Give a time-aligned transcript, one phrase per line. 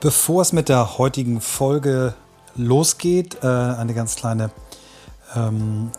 [0.00, 2.14] Bevor es mit der heutigen Folge
[2.56, 4.50] losgeht, äh, eine ganz kleine
[5.34, 5.90] ähm,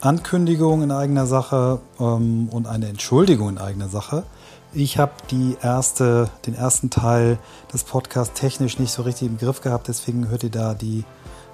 [0.00, 4.24] Ankündigung in eigener Sache ähm, und eine Entschuldigung in eigener Sache.
[4.72, 7.38] Ich habe die erste, den ersten Teil
[7.72, 11.04] des Podcasts technisch nicht so richtig im Griff gehabt, deswegen hört ihr da die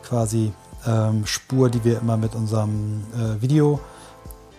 [0.03, 0.53] quasi
[0.87, 3.79] ähm, Spur, die wir immer mit unserem äh, Video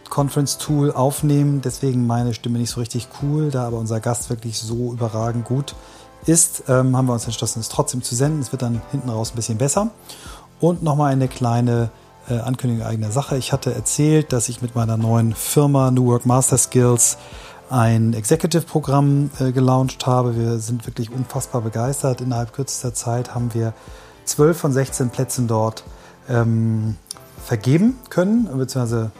[0.09, 1.61] Conference Tool aufnehmen.
[1.61, 5.73] Deswegen meine Stimme nicht so richtig cool, da aber unser Gast wirklich so überragend gut
[6.25, 8.41] ist, ähm, haben wir uns entschlossen, es trotzdem zu senden.
[8.41, 9.89] Es wird dann hinten raus ein bisschen besser.
[10.59, 11.89] Und nochmal eine kleine
[12.29, 13.37] äh, Ankündigung eigener Sache.
[13.37, 17.17] Ich hatte erzählt, dass ich mit meiner neuen Firma New Work Master Skills
[17.69, 20.35] ein Executive-Programm äh, gelauncht habe.
[20.35, 22.21] Wir sind wirklich unfassbar begeistert.
[22.21, 23.73] Innerhalb kürzester Zeit haben wir
[24.25, 25.83] 12 von 16 Plätzen dort
[26.29, 26.97] ähm,
[27.43, 29.11] vergeben können, beziehungsweise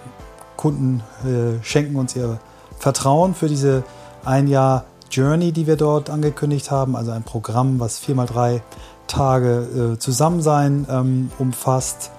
[0.57, 2.39] Kunden äh, schenken uns ihr
[2.77, 3.83] Vertrauen für diese
[4.23, 8.63] ein Jahr Journey, die wir dort angekündigt haben, also ein Programm, was vier mal drei
[9.07, 12.11] Tage äh, Zusammensein ähm, umfasst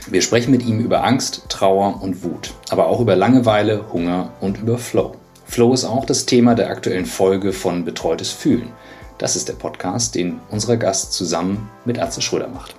[0.07, 4.59] Wir sprechen mit ihm über Angst, Trauer und Wut, aber auch über Langeweile, Hunger und
[4.59, 5.15] über Flow.
[5.45, 8.71] Flow ist auch das Thema der aktuellen Folge von Betreutes Fühlen.
[9.17, 12.75] Das ist der Podcast, den unser Gast zusammen mit Atze Schröder macht.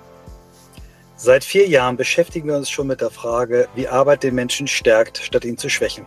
[1.15, 5.17] Seit vier Jahren beschäftigen wir uns schon mit der Frage, wie Arbeit den Menschen stärkt,
[5.17, 6.05] statt ihn zu schwächen.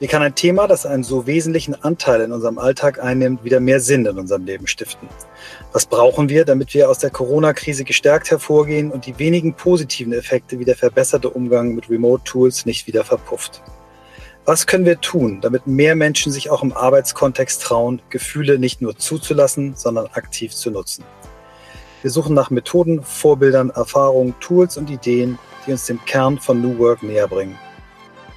[0.00, 3.80] Wie kann ein Thema, das einen so wesentlichen Anteil in unserem Alltag einnimmt, wieder mehr
[3.80, 5.10] Sinn in unserem Leben stiften?
[5.74, 10.58] Was brauchen wir, damit wir aus der Corona-Krise gestärkt hervorgehen und die wenigen positiven Effekte
[10.58, 13.60] wie der verbesserte Umgang mit Remote-Tools nicht wieder verpufft?
[14.46, 18.96] Was können wir tun, damit mehr Menschen sich auch im Arbeitskontext trauen, Gefühle nicht nur
[18.96, 21.04] zuzulassen, sondern aktiv zu nutzen?
[22.00, 26.78] Wir suchen nach Methoden, Vorbildern, Erfahrungen, Tools und Ideen, die uns dem Kern von New
[26.78, 27.58] Work näher bringen.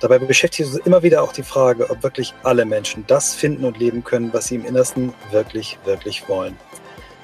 [0.03, 3.79] Dabei beschäftigt uns immer wieder auch die Frage, ob wirklich alle Menschen das finden und
[3.79, 6.57] leben können, was sie im Innersten wirklich, wirklich wollen.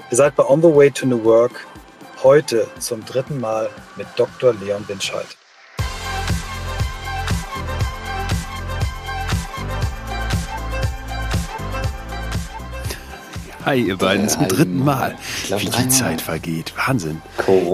[0.10, 1.68] Ihr seid bei On the Way to New Work
[2.24, 4.54] heute zum dritten Mal mit Dr.
[4.54, 5.28] Leon Winscheid.
[13.66, 15.18] Hi, ihr beiden, zum dritten Mal.
[15.50, 16.74] Wie die Zeit vergeht.
[16.88, 17.22] Wahnsinn.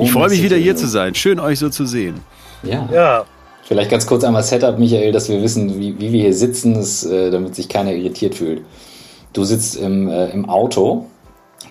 [0.01, 1.13] Ich freue mich wieder hier zu sein.
[1.13, 2.21] Schön, euch so zu sehen.
[2.63, 2.89] Ja.
[2.91, 3.25] Ja,
[3.65, 7.03] Vielleicht ganz kurz einmal Setup, Michael, dass wir wissen, wie, wie wir hier sitzen, ist,
[7.03, 8.61] äh, damit sich keiner irritiert fühlt.
[9.33, 11.07] Du sitzt im, äh, im Auto,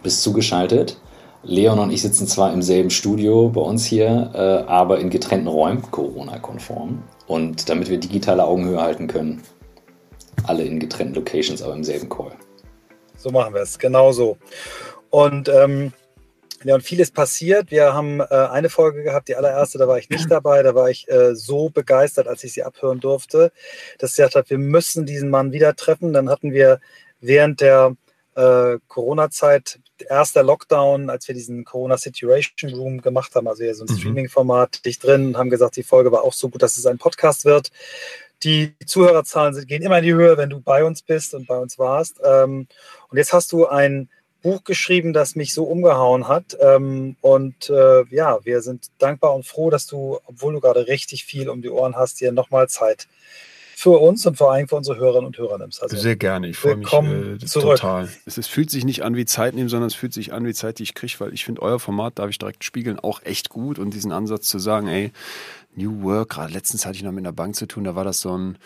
[0.02, 0.98] bist zugeschaltet.
[1.44, 5.46] Leon und ich sitzen zwar im selben Studio bei uns hier, äh, aber in getrennten
[5.46, 7.00] Räumen, Corona-konform.
[7.28, 9.42] Und damit wir digitale Augenhöhe halten können,
[10.48, 12.32] alle in getrennten Locations, aber im selben Call.
[13.16, 14.36] So machen wir es, genau so.
[15.10, 15.92] Und ähm,
[16.64, 17.70] ja, und vieles passiert.
[17.70, 20.62] Wir haben äh, eine Folge gehabt, die allererste, da war ich nicht dabei.
[20.62, 23.52] Da war ich äh, so begeistert, als ich sie abhören durfte,
[23.98, 26.12] dass ich gesagt habe, wir müssen diesen Mann wieder treffen.
[26.12, 26.80] Dann hatten wir
[27.20, 27.96] während der
[28.34, 29.78] äh, Corona-Zeit,
[30.08, 33.98] erster Lockdown, als wir diesen Corona Situation Room gemacht haben, also hier so ein mhm.
[33.98, 36.98] Streaming-Format, dich drin, und haben gesagt, die Folge war auch so gut, dass es ein
[36.98, 37.70] Podcast wird.
[38.42, 41.78] Die Zuhörerzahlen gehen immer in die Höhe, wenn du bei uns bist und bei uns
[41.78, 42.20] warst.
[42.24, 42.66] Ähm,
[43.08, 44.08] und jetzt hast du ein
[44.44, 46.56] Buch geschrieben, das mich so umgehauen hat.
[46.60, 51.24] Ähm, und äh, ja, wir sind dankbar und froh, dass du, obwohl du gerade richtig
[51.24, 53.08] viel um die Ohren hast, dir nochmal Zeit
[53.74, 55.82] für uns und vor allem für unsere Hörerinnen und Hörer nimmst.
[55.82, 58.08] Also Sehr gerne, ich freue mich äh, total.
[58.26, 60.54] Es, es, fühlt sich nicht an wie Zeit nehmen, sondern es fühlt sich an wie
[60.54, 63.48] Zeit, die ich kriege, weil ich finde euer Format, darf ich direkt spiegeln, auch echt
[63.48, 65.10] gut und diesen Ansatz zu sagen, ey,
[65.74, 68.20] New Work, gerade letztens hatte ich noch mit einer Bank zu tun, da war das
[68.20, 68.58] so ein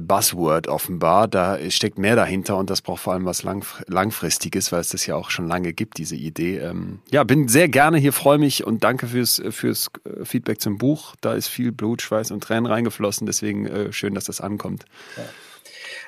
[0.00, 1.28] Buzzword offenbar.
[1.28, 5.14] Da steckt mehr dahinter und das braucht vor allem was Langfristiges, weil es das ja
[5.14, 6.58] auch schon lange gibt, diese Idee.
[6.58, 10.78] Ähm, ja, bin sehr gerne hier, freue mich und danke fürs, fürs äh, Feedback zum
[10.78, 11.14] Buch.
[11.20, 14.84] Da ist viel Blut, Schweiß und Tränen reingeflossen, deswegen äh, schön, dass das ankommt.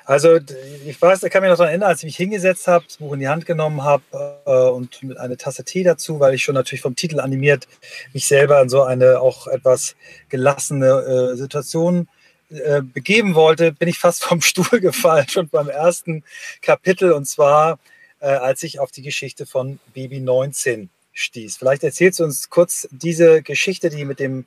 [0.05, 0.37] Also
[0.85, 3.13] ich weiß, ich kann mich noch daran erinnern, als ich mich hingesetzt habe, das Buch
[3.13, 4.03] in die Hand genommen habe
[4.45, 7.67] äh, und mit einer Tasse Tee dazu, weil ich schon natürlich vom Titel animiert
[8.13, 9.95] mich selber in so eine auch etwas
[10.29, 12.07] gelassene äh, Situation
[12.49, 16.23] äh, begeben wollte, bin ich fast vom Stuhl gefallen, schon beim ersten
[16.61, 17.11] Kapitel.
[17.11, 17.79] Und zwar,
[18.19, 21.57] äh, als ich auf die Geschichte von Baby 19 stieß.
[21.57, 24.45] Vielleicht erzählst du uns kurz diese Geschichte, die mit dem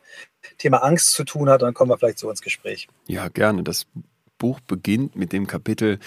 [0.59, 2.89] Thema Angst zu tun hat, dann kommen wir vielleicht so ins Gespräch.
[3.07, 3.63] Ja, gerne.
[3.63, 3.87] Das
[4.39, 5.99] Buch beginnt mit dem Kapitel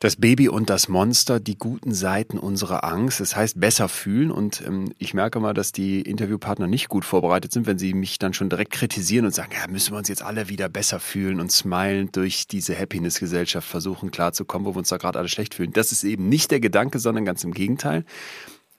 [0.00, 3.20] das Baby und das Monster, die guten Seiten unserer Angst.
[3.20, 4.30] Das heißt, besser fühlen.
[4.30, 8.18] Und ähm, ich merke mal, dass die Interviewpartner nicht gut vorbereitet sind, wenn sie mich
[8.18, 11.40] dann schon direkt kritisieren und sagen, ja, müssen wir uns jetzt alle wieder besser fühlen
[11.40, 15.72] und smilend durch diese Happiness-Gesellschaft versuchen klarzukommen, wo wir uns da gerade alle schlecht fühlen.
[15.72, 18.04] Das ist eben nicht der Gedanke, sondern ganz im Gegenteil.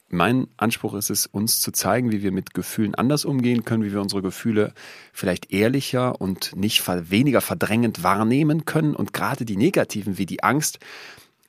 [0.07, 3.92] Mein Anspruch ist es, uns zu zeigen, wie wir mit Gefühlen anders umgehen können, wie
[3.92, 4.74] wir unsere Gefühle
[5.12, 10.80] vielleicht ehrlicher und nicht weniger verdrängend wahrnehmen können und gerade die negativen wie die Angst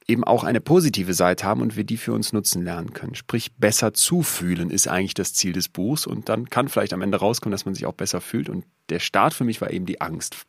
[0.08, 3.14] eben auch eine positive Seite haben und wir die für uns nutzen lernen können.
[3.14, 7.18] Sprich, besser zufühlen ist eigentlich das Ziel des Buchs und dann kann vielleicht am Ende
[7.18, 10.00] rauskommen, dass man sich auch besser fühlt und der Start für mich war eben die
[10.00, 10.46] Angst,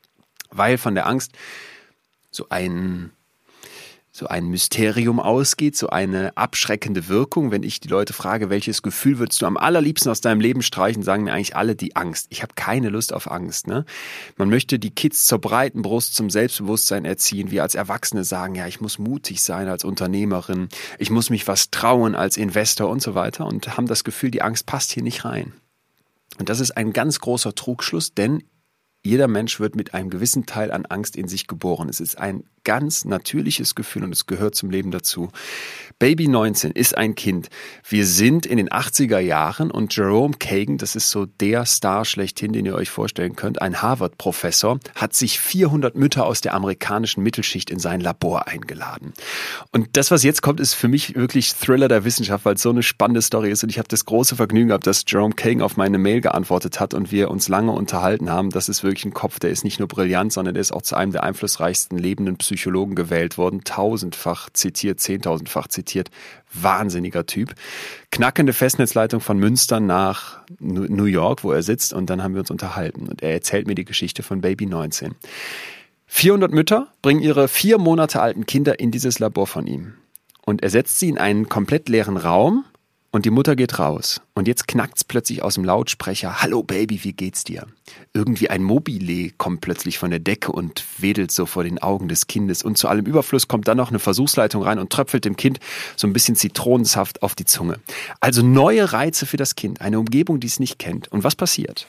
[0.52, 1.32] weil von der Angst
[2.30, 3.12] so ein
[4.18, 7.52] so ein Mysterium ausgeht, so eine abschreckende Wirkung.
[7.52, 11.04] Wenn ich die Leute frage, welches Gefühl würdest du am allerliebsten aus deinem Leben streichen,
[11.04, 12.26] sagen mir eigentlich alle die Angst.
[12.30, 13.68] Ich habe keine Lust auf Angst.
[13.68, 13.86] Ne?
[14.36, 17.52] Man möchte die Kids zur breiten Brust, zum Selbstbewusstsein erziehen.
[17.52, 21.70] Wir als Erwachsene sagen, ja, ich muss mutig sein als Unternehmerin, ich muss mich was
[21.70, 25.26] trauen als Investor und so weiter und haben das Gefühl, die Angst passt hier nicht
[25.26, 25.54] rein.
[26.40, 28.42] Und das ist ein ganz großer Trugschluss, denn
[29.04, 31.88] jeder Mensch wird mit einem gewissen Teil an Angst in sich geboren.
[31.88, 35.30] Es ist ein ganz natürliches Gefühl und es gehört zum Leben dazu.
[36.00, 37.48] Baby 19 ist ein Kind.
[37.88, 42.52] Wir sind in den 80er Jahren und Jerome Kagan, das ist so der Star schlechthin,
[42.52, 47.70] den ihr euch vorstellen könnt, ein Harvard-Professor, hat sich 400 Mütter aus der amerikanischen Mittelschicht
[47.70, 49.14] in sein Labor eingeladen.
[49.72, 52.70] Und das, was jetzt kommt, ist für mich wirklich Thriller der Wissenschaft, weil es so
[52.70, 55.78] eine spannende Story ist und ich habe das große Vergnügen gehabt, dass Jerome Kagan auf
[55.78, 58.50] meine Mail geantwortet hat und wir uns lange unterhalten haben.
[58.50, 60.98] Das ist wirklich ein Kopf, der ist nicht nur brillant, sondern der ist auch zu
[60.98, 62.57] einem der einflussreichsten lebenden Psychologen
[62.96, 66.10] gewählt worden, tausendfach zitiert, zehntausendfach zitiert.
[66.54, 67.54] Wahnsinniger Typ.
[68.12, 72.52] Knackende Festnetzleitung von Münster nach New York, wo er sitzt, und dann haben wir uns
[72.52, 73.08] unterhalten.
[73.08, 75.16] Und er erzählt mir die Geschichte von Baby 19.
[76.08, 79.94] 400 Mütter bringen ihre vier Monate alten Kinder in dieses Labor von ihm.
[80.46, 82.64] Und er setzt sie in einen komplett leeren Raum
[83.12, 84.22] und die Mutter geht raus.
[84.34, 86.42] Und jetzt knackt's plötzlich aus dem Lautsprecher.
[86.42, 87.66] Hallo Baby, wie geht's dir?
[88.14, 92.28] Irgendwie ein Mobile kommt plötzlich von der Decke und wedelt so vor den Augen des
[92.28, 92.64] Kindes.
[92.64, 95.60] Und zu allem Überfluss kommt dann noch eine Versuchsleitung rein und tröpfelt dem Kind
[95.96, 97.80] so ein bisschen Zitronensaft auf die Zunge.
[98.20, 99.82] Also neue Reize für das Kind.
[99.82, 101.12] Eine Umgebung, die es nicht kennt.
[101.12, 101.88] Und was passiert?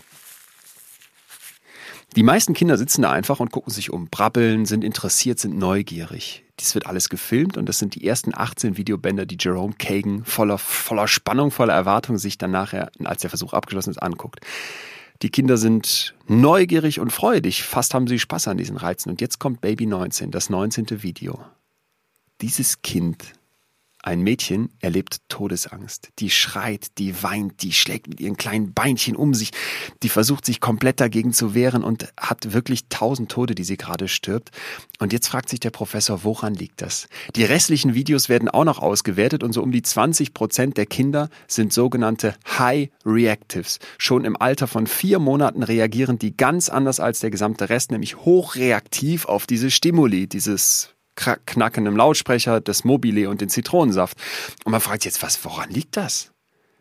[2.16, 6.44] Die meisten Kinder sitzen da einfach und gucken sich um, brabbeln, sind interessiert, sind neugierig.
[6.58, 10.58] Dies wird alles gefilmt und das sind die ersten 18 Videobänder, die Jerome Kagan voller,
[10.58, 14.40] voller Spannung, voller Erwartung sich dann nachher, als der Versuch abgeschlossen ist, anguckt.
[15.22, 17.64] Die Kinder sind neugierig und freudig.
[17.64, 19.10] Fast haben sie Spaß an diesen Reizen.
[19.10, 21.02] Und jetzt kommt Baby 19, das 19.
[21.02, 21.40] Video.
[22.40, 23.32] Dieses Kind
[24.08, 26.08] ein Mädchen erlebt Todesangst.
[26.18, 29.50] Die schreit, die weint, die schlägt mit ihren kleinen Beinchen um sich,
[30.02, 34.08] die versucht sich komplett dagegen zu wehren und hat wirklich tausend Tode, die sie gerade
[34.08, 34.50] stirbt.
[34.98, 37.06] Und jetzt fragt sich der Professor, woran liegt das?
[37.36, 41.28] Die restlichen Videos werden auch noch ausgewertet und so um die 20 Prozent der Kinder
[41.46, 43.78] sind sogenannte High Reactives.
[43.98, 48.16] Schon im Alter von vier Monaten reagieren die ganz anders als der gesamte Rest, nämlich
[48.16, 54.16] hochreaktiv auf diese Stimuli, dieses knackendem Lautsprecher, das Mobile und den Zitronensaft.
[54.64, 56.32] Und man fragt jetzt, was, woran liegt das?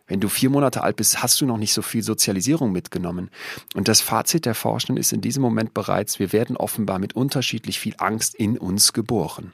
[0.08, 3.29] Wenn du vier Monate alt bist, hast du noch nicht so viel Sozialisierung mitgenommen.
[3.75, 7.79] Und das Fazit der Forschenden ist in diesem Moment bereits, wir werden offenbar mit unterschiedlich
[7.79, 9.51] viel Angst in uns geboren.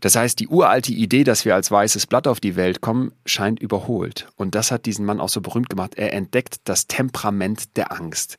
[0.00, 3.60] Das heißt, die uralte Idee, dass wir als weißes Blatt auf die Welt kommen, scheint
[3.60, 4.28] überholt.
[4.36, 5.94] Und das hat diesen Mann auch so berühmt gemacht.
[5.96, 8.38] Er entdeckt das Temperament der Angst.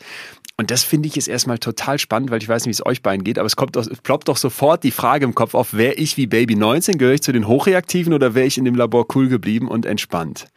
[0.57, 3.01] Und das finde ich jetzt erstmal total spannend, weil ich weiß nicht, wie es euch
[3.01, 5.93] beiden geht, aber es, kommt es ploppt doch sofort die Frage im Kopf auf, wäre
[5.93, 9.07] ich wie Baby 19, gehöre ich zu den Hochreaktiven oder wäre ich in dem Labor
[9.15, 10.47] cool geblieben und entspannt?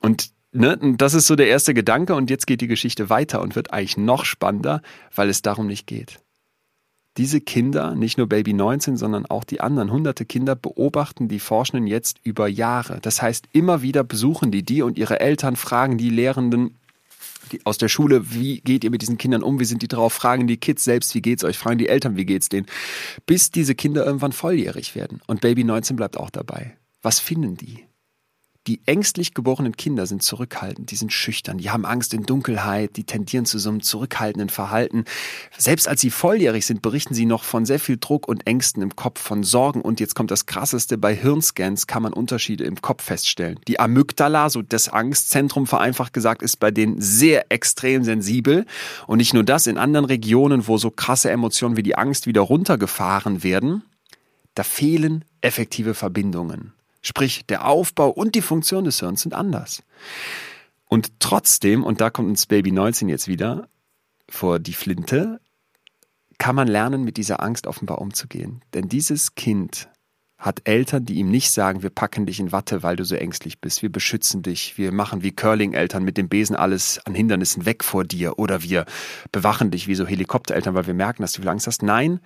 [0.00, 3.56] Und ne, das ist so der erste Gedanke und jetzt geht die Geschichte weiter und
[3.56, 4.82] wird eigentlich noch spannender,
[5.14, 6.20] weil es darum nicht geht.
[7.16, 11.86] Diese Kinder, nicht nur Baby 19, sondern auch die anderen hunderte Kinder beobachten die Forschenden
[11.86, 13.00] jetzt über Jahre.
[13.02, 16.76] Das heißt, immer wieder besuchen die die und ihre Eltern fragen die Lehrenden,
[17.64, 20.46] aus der Schule, wie geht ihr mit diesen Kindern um, wie sind die drauf, fragen
[20.46, 22.66] die Kids selbst, wie geht's euch, fragen die Eltern, wie geht's denen,
[23.26, 25.20] bis diese Kinder irgendwann volljährig werden.
[25.26, 26.76] Und Baby 19 bleibt auch dabei.
[27.02, 27.84] Was finden die?
[28.66, 33.04] Die ängstlich geborenen Kinder sind zurückhaltend, die sind schüchtern, die haben Angst in Dunkelheit, die
[33.04, 35.06] tendieren zu so einem zurückhaltenden Verhalten.
[35.56, 38.94] Selbst als sie volljährig sind, berichten sie noch von sehr viel Druck und Ängsten im
[38.94, 43.02] Kopf, von Sorgen und jetzt kommt das Krasseste, bei Hirnscans kann man Unterschiede im Kopf
[43.02, 43.58] feststellen.
[43.66, 48.66] Die Amygdala, so das Angstzentrum vereinfacht gesagt, ist bei denen sehr extrem sensibel
[49.06, 52.42] und nicht nur das, in anderen Regionen, wo so krasse Emotionen wie die Angst wieder
[52.42, 53.84] runtergefahren werden,
[54.54, 56.74] da fehlen effektive Verbindungen.
[57.02, 59.82] Sprich, der Aufbau und die Funktion des Hirns sind anders.
[60.86, 63.68] Und trotzdem, und da kommt uns Baby 19 jetzt wieder
[64.28, 65.40] vor die Flinte,
[66.38, 68.62] kann man lernen, mit dieser Angst offenbar umzugehen.
[68.74, 69.88] Denn dieses Kind
[70.40, 73.60] hat Eltern, die ihm nicht sagen, wir packen dich in Watte, weil du so ängstlich
[73.60, 77.84] bist, wir beschützen dich, wir machen wie Curling-Eltern mit dem Besen alles an Hindernissen weg
[77.84, 78.86] vor dir oder wir
[79.32, 81.82] bewachen dich wie so Helikoptereltern, weil wir merken, dass du viel Angst hast.
[81.82, 82.20] Nein,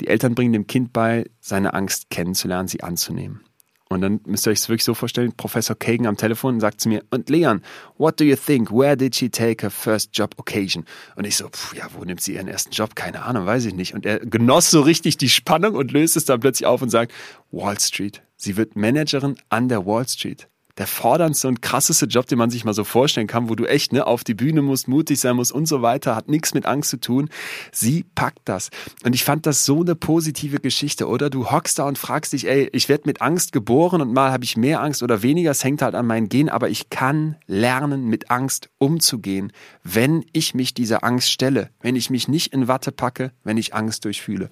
[0.00, 3.42] die Eltern bringen dem Kind bei, seine Angst kennenzulernen, sie anzunehmen.
[3.92, 6.88] Und dann müsst ihr euch es wirklich so vorstellen, Professor Kagan am Telefon sagt zu
[6.88, 7.62] mir, und Leon,
[7.98, 8.70] what do you think?
[8.70, 10.84] Where did she take her first job occasion?
[11.16, 12.96] Und ich so, pff, ja, wo nimmt sie ihren ersten Job?
[12.96, 13.94] Keine Ahnung, weiß ich nicht.
[13.94, 17.12] Und er genoss so richtig die Spannung und löst es dann plötzlich auf und sagt,
[17.50, 18.22] Wall Street.
[18.36, 20.48] Sie wird Managerin an der Wall Street
[20.78, 23.92] der forderndste und krasseste Job, den man sich mal so vorstellen kann, wo du echt
[23.92, 26.88] ne, auf die Bühne musst, mutig sein musst und so weiter, hat nichts mit Angst
[26.88, 27.28] zu tun.
[27.72, 28.70] Sie packt das.
[29.04, 31.28] Und ich fand das so eine positive Geschichte, oder?
[31.28, 34.44] Du hockst da und fragst dich, ey, ich werde mit Angst geboren und mal habe
[34.44, 38.06] ich mehr Angst oder weniger, es hängt halt an meinen Gen, aber ich kann lernen,
[38.06, 39.52] mit Angst umzugehen,
[39.82, 43.74] wenn ich mich dieser Angst stelle, wenn ich mich nicht in Watte packe, wenn ich
[43.74, 44.48] Angst durchfühle.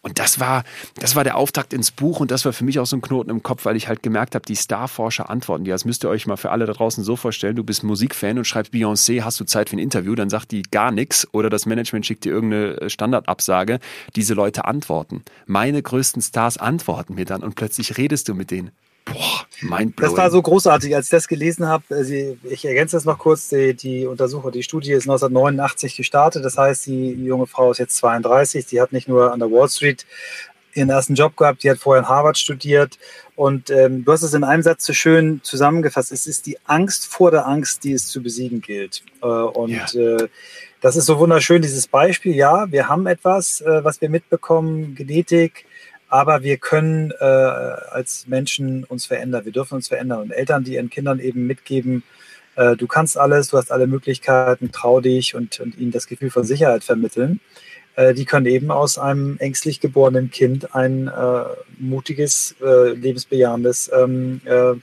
[0.00, 0.64] Und das war,
[0.94, 3.28] das war der Auftakt ins Buch und das war für mich auch so ein Knoten
[3.28, 5.70] im Kopf, weil ich halt gemerkt habe, die Starforscher antworten antworten die.
[5.70, 7.56] Das müsst ihr euch mal für alle da draußen so vorstellen.
[7.56, 10.14] Du bist Musikfan und schreibst Beyoncé, hast du Zeit für ein Interview?
[10.14, 13.80] Dann sagt die gar nichts oder das Management schickt dir irgendeine äh, Standardabsage.
[14.14, 15.24] Diese Leute antworten.
[15.46, 18.70] Meine größten Stars antworten mir dann und plötzlich redest du mit denen.
[19.06, 21.82] Boah, mein Das war so großartig, als ich das gelesen habe.
[21.90, 23.48] Äh, ich ergänze das noch kurz.
[23.48, 26.44] Die, die Untersuchung, die Studie ist 1989 gestartet.
[26.44, 28.66] Das heißt, die junge Frau ist jetzt 32.
[28.66, 30.06] Sie hat nicht nur an der Wall Street
[30.74, 31.62] ihren ersten Job gehabt.
[31.62, 32.98] Die hat vorher in Harvard studiert
[33.36, 36.12] und ähm, du hast es in einem Satz so schön zusammengefasst.
[36.12, 39.02] Es ist die Angst vor der Angst, die es zu besiegen gilt.
[39.22, 40.00] Äh, und ja.
[40.00, 40.28] äh,
[40.80, 42.34] das ist so wunderschön, dieses Beispiel.
[42.34, 45.66] Ja, wir haben etwas, äh, was wir mitbekommen, Genetik,
[46.08, 49.44] aber wir können äh, als Menschen uns verändern.
[49.44, 50.22] Wir dürfen uns verändern.
[50.22, 52.02] Und Eltern, die ihren Kindern eben mitgeben,
[52.56, 56.30] äh, du kannst alles, du hast alle Möglichkeiten, trau dich und, und ihnen das Gefühl
[56.30, 57.40] von Sicherheit vermitteln
[57.96, 61.44] äh, die können eben aus einem ängstlich geborenen Kind ein äh,
[61.78, 64.74] mutiges, äh, lebensbejahendes ähm, äh,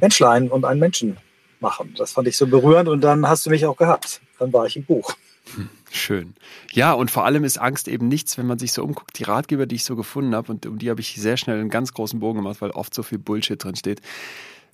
[0.00, 1.16] Menschlein und einen Menschen
[1.60, 1.94] machen.
[1.96, 4.20] Das fand ich so berührend und dann hast du mich auch gehabt.
[4.38, 5.14] Dann war ich im Buch.
[5.54, 6.34] Hm, schön.
[6.72, 9.18] Ja, und vor allem ist Angst eben nichts, wenn man sich so umguckt.
[9.18, 11.70] Die Ratgeber, die ich so gefunden habe, und um die habe ich sehr schnell einen
[11.70, 14.00] ganz großen Bogen gemacht, weil oft so viel Bullshit drin steht.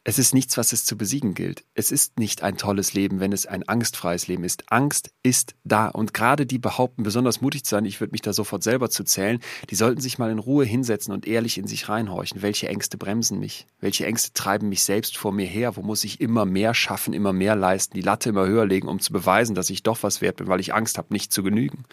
[0.02, 1.64] Es ist nichts, was es zu besiegen gilt.
[1.74, 4.72] Es ist nicht ein tolles Leben, wenn es ein angstfreies Leben ist.
[4.72, 5.88] Angst ist da.
[5.88, 9.04] Und gerade die behaupten, besonders mutig zu sein, ich würde mich da sofort selber zu
[9.04, 12.40] zählen, die sollten sich mal in Ruhe hinsetzen und ehrlich in sich reinhorchen.
[12.40, 13.66] Welche Ängste bremsen mich?
[13.78, 15.76] Welche Ängste treiben mich selbst vor mir her?
[15.76, 19.00] Wo muss ich immer mehr schaffen, immer mehr leisten, die Latte immer höher legen, um
[19.00, 21.84] zu beweisen, dass ich doch was wert bin, weil ich Angst habe, nicht zu genügen?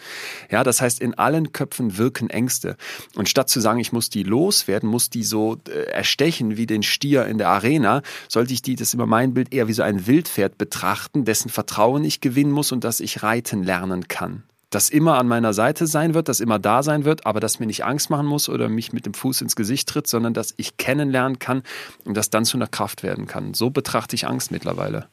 [0.50, 2.78] Ja, das heißt, in allen Köpfen wirken Ängste.
[3.16, 6.84] Und statt zu sagen, ich muss die loswerden, muss die so äh, erstechen wie den
[6.84, 7.97] Stier in der Arena,
[8.28, 11.50] sollte ich die, das ist immer mein Bild, eher wie so ein Wildpferd betrachten, dessen
[11.50, 15.88] Vertrauen ich gewinnen muss und das ich reiten lernen kann das immer an meiner Seite
[15.88, 18.68] sein wird, das immer da sein wird, aber das mir nicht Angst machen muss oder
[18.68, 21.64] mich mit dem Fuß ins Gesicht tritt, sondern dass ich kennenlernen kann
[22.04, 23.54] und das dann zu einer Kraft werden kann.
[23.54, 25.08] So betrachte ich Angst mittlerweile.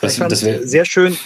[0.00, 1.16] Das, ich fand das sehr schön,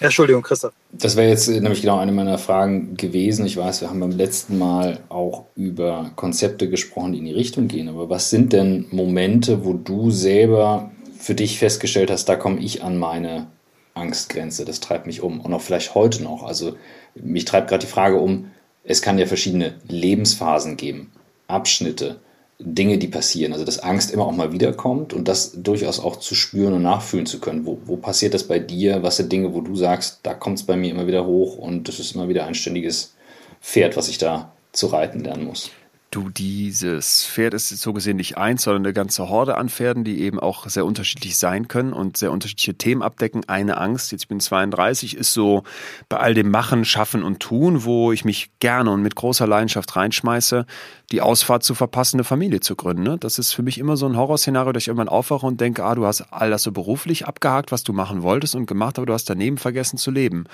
[0.00, 0.72] Entschuldigung, Christoph.
[0.92, 3.46] Das wäre jetzt nämlich genau eine meiner Fragen gewesen.
[3.46, 7.68] Ich weiß, wir haben beim letzten Mal auch über Konzepte gesprochen, die in die Richtung
[7.68, 7.88] gehen.
[7.88, 12.82] Aber was sind denn Momente, wo du selber für dich festgestellt hast, da komme ich
[12.82, 13.46] an meine
[13.94, 15.40] Angstgrenze, das treibt mich um.
[15.40, 16.42] Und auch vielleicht heute noch.
[16.42, 16.76] Also
[17.14, 18.50] mich treibt gerade die Frage um,
[18.84, 21.10] es kann ja verschiedene Lebensphasen geben,
[21.48, 22.20] Abschnitte.
[22.58, 23.52] Dinge, die passieren.
[23.52, 27.26] Also dass Angst immer auch mal wiederkommt und das durchaus auch zu spüren und nachfühlen
[27.26, 27.66] zu können.
[27.66, 29.02] Wo, wo passiert das bei dir?
[29.02, 31.88] Was sind Dinge, wo du sagst, da kommt es bei mir immer wieder hoch und
[31.88, 33.14] das ist immer wieder ein ständiges
[33.60, 35.70] Pferd, was ich da zu reiten lernen muss?
[36.16, 40.22] Du dieses Pferd ist so gesehen nicht eins, sondern eine ganze Horde an Pferden, die
[40.22, 43.46] eben auch sehr unterschiedlich sein können und sehr unterschiedliche Themen abdecken.
[43.48, 45.62] Eine Angst, jetzt bin ich 32, ist so
[46.08, 49.94] bei all dem Machen, Schaffen und Tun, wo ich mich gerne und mit großer Leidenschaft
[49.94, 50.64] reinschmeiße,
[51.12, 53.02] die Ausfahrt zu verpassen, eine Familie zu gründen.
[53.02, 53.18] Ne?
[53.18, 55.94] Das ist für mich immer so ein Horrorszenario, dass ich irgendwann aufwache und denke, ah,
[55.94, 59.12] du hast all das so beruflich abgehakt, was du machen wolltest und gemacht, aber du
[59.12, 60.46] hast daneben vergessen zu leben.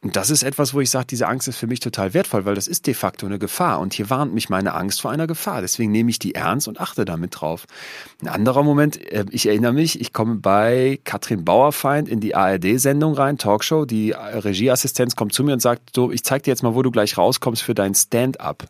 [0.00, 2.54] Und das ist etwas, wo ich sage, diese Angst ist für mich total wertvoll, weil
[2.54, 3.80] das ist de facto eine Gefahr.
[3.80, 5.60] Und hier warnt mich meine Angst vor einer Gefahr.
[5.60, 7.66] Deswegen nehme ich die ernst und achte damit drauf.
[8.22, 13.14] Ein anderer Moment, äh, ich erinnere mich, ich komme bei Katrin Bauerfeind in die ARD-Sendung
[13.14, 13.84] rein, Talkshow.
[13.84, 16.90] Die Regieassistenz kommt zu mir und sagt, so, ich zeig dir jetzt mal, wo du
[16.90, 18.68] gleich rauskommst für dein Stand-up.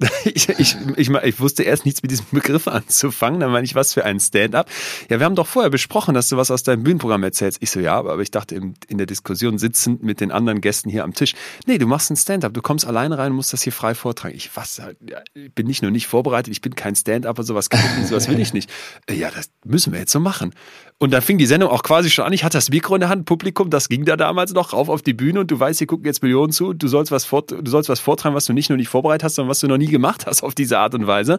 [0.24, 3.40] Ich, ich, ich, ich, wusste erst nichts mit diesem Begriff anzufangen.
[3.40, 4.68] Dann meine ich, was für ein Stand-up.
[5.08, 7.58] Ja, wir haben doch vorher besprochen, dass du was aus deinem Bühnenprogramm erzählst.
[7.60, 10.90] Ich so, ja, aber ich dachte in, in der Diskussion sitzend mit den anderen Gästen
[10.90, 11.34] hier am Tisch.
[11.66, 12.54] Nee, du machst ein Stand-up.
[12.54, 14.34] Du kommst alleine rein und musst das hier frei vortragen.
[14.34, 14.80] Ich, was?
[15.34, 18.28] Ich bin nicht nur nicht vorbereitet, ich bin kein Stand-upper, sowas kann ich nicht, sowas
[18.28, 18.70] will ich nicht.
[19.10, 20.54] Ja, das müssen wir jetzt so machen.
[20.98, 22.32] Und da fing die Sendung auch quasi schon an.
[22.32, 25.00] Ich hatte das Mikro in der Hand, Publikum, das ging da damals noch rauf auf
[25.00, 26.74] die Bühne und du weißt, hier gucken jetzt Millionen zu.
[26.74, 29.36] Du sollst was, fort, du sollst was vortragen, was du nicht nur nicht vorbereitet hast,
[29.36, 31.38] sondern was du noch nie gemacht hast auf diese Art und Weise.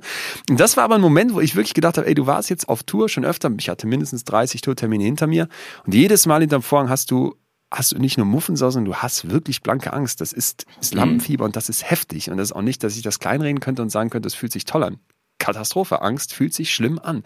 [0.50, 2.70] Und das war aber ein Moment, wo ich wirklich gedacht habe, ey, du warst jetzt
[2.70, 3.52] auf Tour schon öfter.
[3.58, 5.48] Ich hatte mindestens 30 Tourtermine hinter mir.
[5.86, 7.36] Und jedes Mal hinterm Vorhang hast du
[7.74, 10.20] hast du nicht nur Muffensau, sondern du hast wirklich blanke Angst.
[10.20, 12.30] Das ist, ist Lampenfieber und das ist heftig.
[12.30, 14.52] Und das ist auch nicht, dass ich das kleinreden könnte und sagen könnte, das fühlt
[14.52, 15.00] sich toll an.
[15.40, 16.02] Katastrophe.
[16.02, 17.24] Angst fühlt sich schlimm an.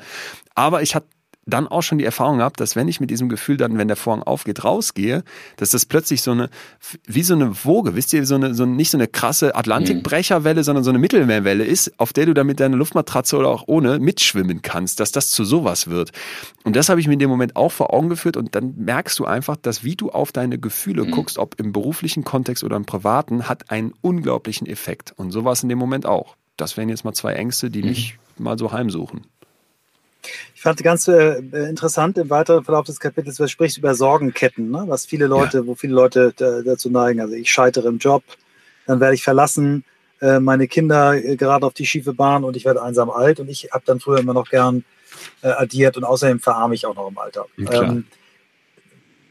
[0.53, 1.07] Aber ich hatte
[1.45, 3.97] dann auch schon die Erfahrung gehabt, dass wenn ich mit diesem Gefühl dann, wenn der
[3.97, 5.23] Vorhang aufgeht, rausgehe,
[5.57, 6.49] dass das plötzlich so eine,
[7.05, 10.83] wie so eine Woge, wisst ihr, so eine, so nicht so eine krasse Atlantikbrecherwelle, sondern
[10.83, 14.63] so eine Mittelmeerwelle ist, auf der du dann mit deiner Luftmatratze oder auch ohne mitschwimmen
[14.63, 16.11] kannst, dass das zu sowas wird.
[16.63, 19.19] Und das habe ich mir in dem Moment auch vor Augen geführt und dann merkst
[19.19, 21.11] du einfach, dass wie du auf deine Gefühle mhm.
[21.11, 25.13] guckst, ob im beruflichen Kontext oder im privaten, hat einen unglaublichen Effekt.
[25.15, 26.35] Und so war es in dem Moment auch.
[26.57, 27.89] Das wären jetzt mal zwei Ängste, die mhm.
[27.89, 29.27] mich mal so heimsuchen.
[30.55, 31.37] Ich fand ganz äh,
[31.69, 34.85] interessant im weiteren Verlauf des Kapitels, du sprichst über Sorgenketten, ne?
[34.87, 35.67] was viele Leute, ja.
[35.67, 37.21] wo viele Leute dazu neigen.
[37.21, 38.23] Also ich scheitere im Job,
[38.87, 39.83] dann werde ich verlassen,
[40.21, 43.49] äh, meine Kinder äh, gerade auf die schiefe Bahn und ich werde einsam alt und
[43.49, 44.83] ich habe dann früher immer noch gern
[45.41, 47.45] äh, addiert und außerdem verarme ich auch noch im Alter.
[47.57, 48.05] Ähm,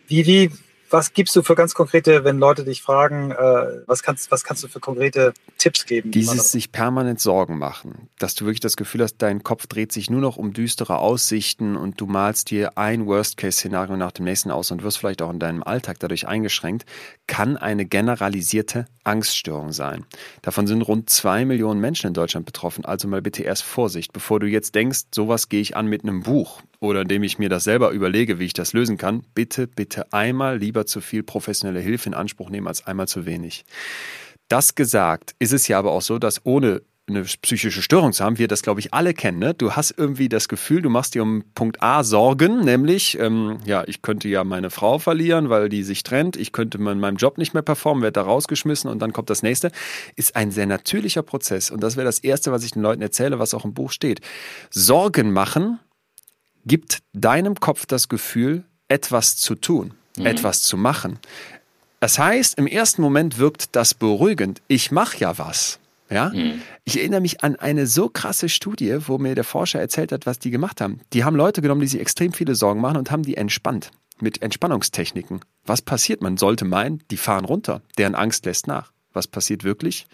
[0.06, 0.50] wie, wie,
[0.94, 4.62] was gibst du für ganz konkrete, wenn Leute dich fragen, äh, was, kannst, was kannst
[4.62, 6.12] du für konkrete Tipps geben?
[6.12, 10.08] Dieses sich permanent Sorgen machen, dass du wirklich das Gefühl hast, dein Kopf dreht sich
[10.08, 14.70] nur noch um düstere Aussichten und du malst dir ein Worst-Case-Szenario nach dem nächsten aus
[14.70, 16.86] und wirst vielleicht auch in deinem Alltag dadurch eingeschränkt,
[17.26, 20.04] kann eine generalisierte Angststörung sein.
[20.42, 24.40] Davon sind rund zwei Millionen Menschen in Deutschland betroffen, also mal bitte erst Vorsicht, bevor
[24.40, 27.64] du jetzt denkst, sowas gehe ich an mit einem Buch oder indem ich mir das
[27.64, 32.08] selber überlege, wie ich das lösen kann, bitte, bitte einmal lieber zu viel professionelle Hilfe
[32.08, 33.64] in Anspruch nehmen als einmal zu wenig.
[34.48, 38.38] Das gesagt, ist es ja aber auch so, dass ohne eine psychische Störung zu haben,
[38.38, 39.38] wir das, glaube ich, alle kennen.
[39.38, 39.52] Ne?
[39.52, 43.84] Du hast irgendwie das Gefühl, du machst dir um Punkt A Sorgen, nämlich, ähm, ja,
[43.86, 47.36] ich könnte ja meine Frau verlieren, weil die sich trennt, ich könnte in meinem Job
[47.36, 49.70] nicht mehr performen, werde da rausgeschmissen und dann kommt das nächste.
[50.16, 53.38] Ist ein sehr natürlicher Prozess und das wäre das Erste, was ich den Leuten erzähle,
[53.38, 54.20] was auch im Buch steht.
[54.70, 55.78] Sorgen machen
[56.64, 60.24] gibt deinem Kopf das Gefühl, etwas zu tun, mhm.
[60.24, 61.18] etwas zu machen.
[62.00, 64.62] Das heißt, im ersten Moment wirkt das beruhigend.
[64.68, 65.80] Ich mache ja was.
[66.14, 66.30] Ja?
[66.30, 66.62] Mhm.
[66.84, 70.38] Ich erinnere mich an eine so krasse Studie, wo mir der Forscher erzählt hat, was
[70.38, 71.00] die gemacht haben.
[71.12, 74.40] Die haben Leute genommen, die sich extrem viele Sorgen machen und haben die entspannt mit
[74.40, 75.40] Entspannungstechniken.
[75.66, 76.22] Was passiert?
[76.22, 77.82] Man sollte meinen, die fahren runter.
[77.98, 78.92] Deren Angst lässt nach.
[79.12, 80.06] Was passiert wirklich?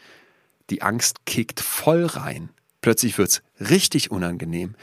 [0.70, 2.48] Die Angst kickt voll rein.
[2.80, 4.74] Plötzlich wird's richtig unangenehm.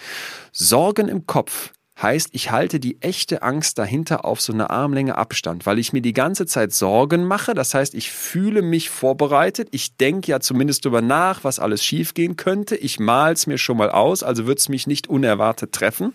[0.51, 5.65] Sorgen im Kopf Heißt, ich halte die echte Angst dahinter auf so eine Armlänge Abstand,
[5.65, 7.55] weil ich mir die ganze Zeit Sorgen mache.
[7.55, 9.69] Das heißt, ich fühle mich vorbereitet.
[9.71, 12.75] Ich denke ja zumindest darüber nach, was alles schiefgehen könnte.
[12.75, 16.13] Ich mal es mir schon mal aus, also wird es mich nicht unerwartet treffen.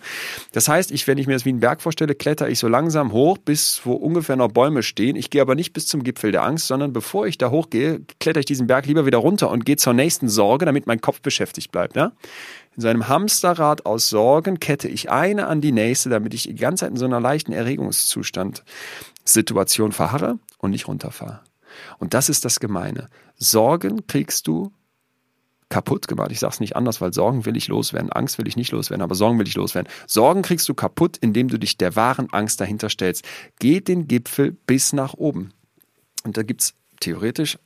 [0.52, 3.10] Das heißt, ich, wenn ich mir das wie einen Berg vorstelle, kletter ich so langsam
[3.10, 5.16] hoch, bis wo ungefähr noch Bäume stehen.
[5.16, 8.38] Ich gehe aber nicht bis zum Gipfel der Angst, sondern bevor ich da hochgehe, kletter
[8.38, 11.72] ich diesen Berg lieber wieder runter und gehe zur nächsten Sorge, damit mein Kopf beschäftigt
[11.72, 11.96] bleibt.
[11.96, 12.12] Ja?
[12.74, 16.84] In seinem Hamsterrad aus Sorgen kette ich eine an die nächste, damit ich die ganze
[16.84, 18.64] Zeit in so einer leichten Erregungszustand
[19.24, 21.40] Situation verharre und nicht runterfahre.
[21.98, 23.08] Und das ist das Gemeine.
[23.36, 24.72] Sorgen kriegst du
[25.68, 26.30] kaputt gemacht.
[26.32, 29.02] Ich sage es nicht anders, weil Sorgen will ich loswerden, Angst will ich nicht loswerden,
[29.02, 29.90] aber Sorgen will ich loswerden.
[30.06, 33.24] Sorgen kriegst du kaputt, indem du dich der wahren Angst dahinter stellst.
[33.58, 35.52] Geh den Gipfel bis nach oben.
[36.24, 37.58] Und da gibt's theoretisch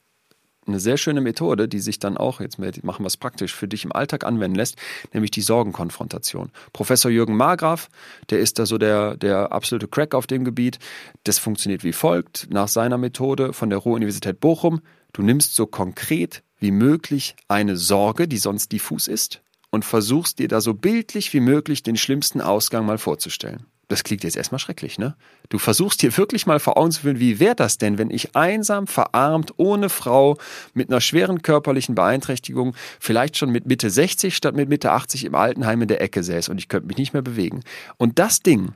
[0.67, 3.85] eine sehr schöne Methode, die sich dann auch, jetzt machen wir es praktisch, für dich
[3.85, 4.77] im Alltag anwenden lässt,
[5.13, 6.51] nämlich die Sorgenkonfrontation.
[6.73, 7.89] Professor Jürgen Margraf,
[8.31, 10.79] der ist da so der, der absolute Crack auf dem Gebiet.
[11.25, 14.81] Das funktioniert wie folgt, nach seiner Methode von der Ruhr-Universität Bochum.
[15.13, 20.49] Du nimmst so konkret wie möglich eine Sorge, die sonst diffus ist, und versuchst dir
[20.49, 23.67] da so bildlich wie möglich den schlimmsten Ausgang mal vorzustellen.
[23.89, 25.17] Das klingt jetzt erstmal schrecklich, ne?
[25.49, 28.35] Du versuchst dir wirklich mal vor Augen zu führen, wie wäre das denn, wenn ich
[28.35, 30.39] einsam, verarmt, ohne Frau,
[30.75, 35.37] mit einer schweren körperlichen Beeinträchtigung, vielleicht schon mit Mitte 60 statt mit Mitte 80 im
[35.37, 37.63] Altenheim in der Ecke säß und ich könnte mich nicht mehr bewegen.
[37.97, 38.75] Und das Ding,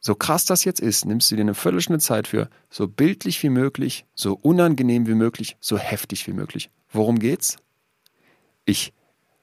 [0.00, 3.50] so krass das jetzt ist, nimmst du dir eine Viertelstunde Zeit für, so bildlich wie
[3.50, 6.70] möglich, so unangenehm wie möglich, so heftig wie möglich.
[6.90, 7.56] Worum geht's?
[8.64, 8.94] Ich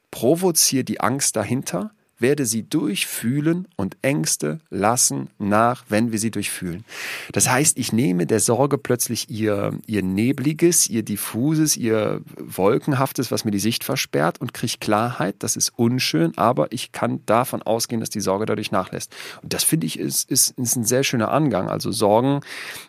[0.10, 1.92] provoziere die Angst dahinter,
[2.24, 6.86] werde sie durchfühlen und Ängste lassen nach, wenn wir sie durchfühlen.
[7.34, 13.46] Das heißt, ich nehme der Sorge plötzlich ihr, ihr nebliges, ihr diffuses, ihr wolkenhaftes, was
[13.46, 15.36] mir die Sicht versperrt und kriege Klarheit.
[15.40, 19.14] Das ist unschön, aber ich kann davon ausgehen, dass die Sorge dadurch nachlässt.
[19.44, 21.70] Und das finde ich ist, ist, ist ein sehr schöner Angang.
[21.70, 22.40] Also Sorgen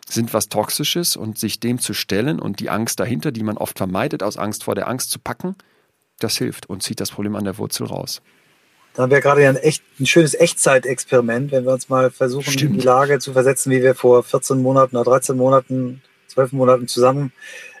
[0.09, 3.77] sind was Toxisches und sich dem zu stellen und die Angst dahinter, die man oft
[3.77, 5.55] vermeidet, aus Angst vor der Angst zu packen,
[6.19, 8.21] das hilft und zieht das Problem an der Wurzel raus.
[8.95, 12.51] Da haben wir gerade ja ein, echt, ein schönes Echtzeitexperiment, wenn wir uns mal versuchen,
[12.51, 12.81] Stimmt.
[12.81, 17.33] die Lage zu versetzen, wie wir vor 14 Monaten oder 13 Monaten, 12 Monaten zusammen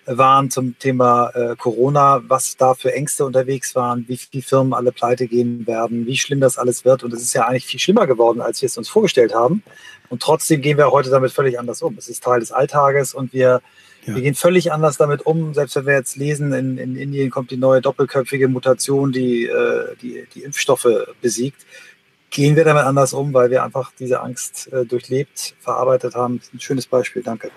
[0.05, 4.91] waren zum Thema äh, Corona, was da für Ängste unterwegs waren, wie viele Firmen alle
[4.91, 7.03] pleite gehen werden, wie schlimm das alles wird.
[7.03, 9.63] Und es ist ja eigentlich viel schlimmer geworden, als wir es uns vorgestellt haben.
[10.09, 11.95] Und trotzdem gehen wir heute damit völlig anders um.
[11.97, 13.61] Es ist Teil des Alltages und wir
[14.05, 14.15] ja.
[14.15, 15.53] Wir gehen völlig anders damit um.
[15.53, 19.95] Selbst wenn wir jetzt lesen, in, in Indien kommt die neue doppelköpfige Mutation, die, äh,
[20.01, 20.87] die die Impfstoffe
[21.21, 21.65] besiegt.
[22.29, 26.41] Gehen wir damit anders um, weil wir einfach diese Angst äh, durchlebt, verarbeitet haben.
[26.53, 27.23] Ein schönes Beispiel.
[27.23, 27.49] Danke.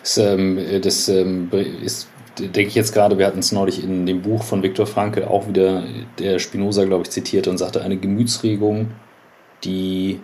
[0.00, 1.50] Das, ähm, das ähm,
[1.82, 2.08] ist
[2.38, 5.48] denke ich jetzt gerade, wir hatten es neulich in dem Buch von Viktor Frankl auch
[5.48, 5.84] wieder,
[6.18, 8.92] der Spinoza, glaube ich, zitiert und sagte, eine Gemütsregung,
[9.64, 10.20] die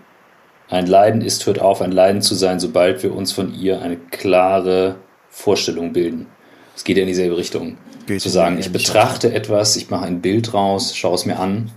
[0.69, 3.97] ein Leiden ist, hört auf, ein Leiden zu sein, sobald wir uns von ihr eine
[3.97, 4.97] klare
[5.37, 6.27] Vorstellung bilden.
[6.75, 7.77] Es geht ja in dieselbe Richtung.
[8.07, 11.71] Geht zu sagen, ich betrachte etwas, ich mache ein Bild raus, schaue es mir an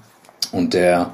[0.54, 1.14] und der,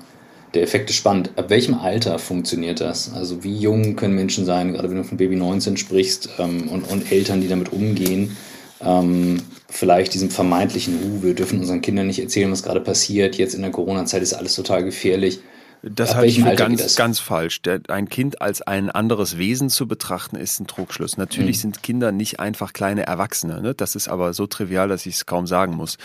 [0.54, 1.32] der Effekt ist spannend.
[1.38, 3.12] Ab welchem Alter funktioniert das?
[3.14, 6.84] Also wie jung können Menschen sein, gerade wenn du von Baby 19 sprichst ähm, und,
[6.84, 8.38] und Eltern, die damit umgehen,
[8.80, 13.56] ähm, vielleicht diesem vermeintlichen, uh, wir dürfen unseren Kindern nicht erzählen, was gerade passiert, jetzt
[13.56, 15.40] in der Corona-Zeit ist alles total gefährlich.
[15.88, 17.62] Das halte ich für ganz, ganz falsch.
[17.62, 21.18] Der, ein Kind als ein anderes Wesen zu betrachten, ist ein Trugschluss.
[21.18, 21.62] Natürlich mhm.
[21.62, 23.62] sind Kinder nicht einfach kleine Erwachsene.
[23.62, 23.76] Ne?
[23.76, 25.98] Das ist aber so trivial, dass ich es kaum sagen muss.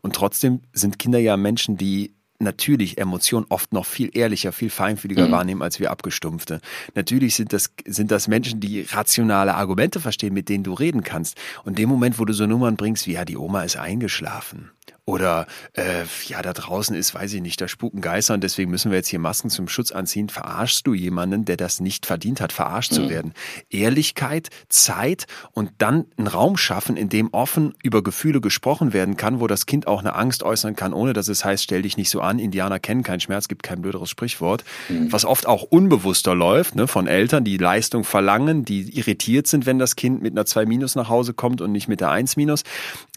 [0.00, 5.28] Und trotzdem sind Kinder ja Menschen, die natürlich Emotionen oft noch viel ehrlicher, viel feinfühliger
[5.28, 5.32] mhm.
[5.32, 6.60] wahrnehmen als wir Abgestumpfte.
[6.94, 11.36] Natürlich sind das, sind das Menschen, die rationale Argumente verstehen, mit denen du reden kannst.
[11.64, 14.70] Und dem Moment, wo du so Nummern bringst, wie ja, die Oma ist eingeschlafen
[15.08, 18.90] oder äh, ja, da draußen ist, weiß ich nicht, da spuken Geister und deswegen müssen
[18.90, 20.28] wir jetzt hier Masken zum Schutz anziehen.
[20.28, 22.96] Verarschst du jemanden, der das nicht verdient hat, verarscht mhm.
[22.96, 23.32] zu werden?
[23.70, 29.40] Ehrlichkeit, Zeit und dann einen Raum schaffen, in dem offen über Gefühle gesprochen werden kann,
[29.40, 32.10] wo das Kind auch eine Angst äußern kann, ohne dass es heißt, stell dich nicht
[32.10, 32.38] so an.
[32.38, 34.62] Indianer kennen keinen Schmerz, gibt kein blöderes Sprichwort.
[34.90, 35.10] Mhm.
[35.10, 39.78] Was oft auch unbewusster läuft, ne, von Eltern, die Leistung verlangen, die irritiert sind, wenn
[39.78, 42.62] das Kind mit einer 2 Minus nach Hause kommt und nicht mit der 1 Minus.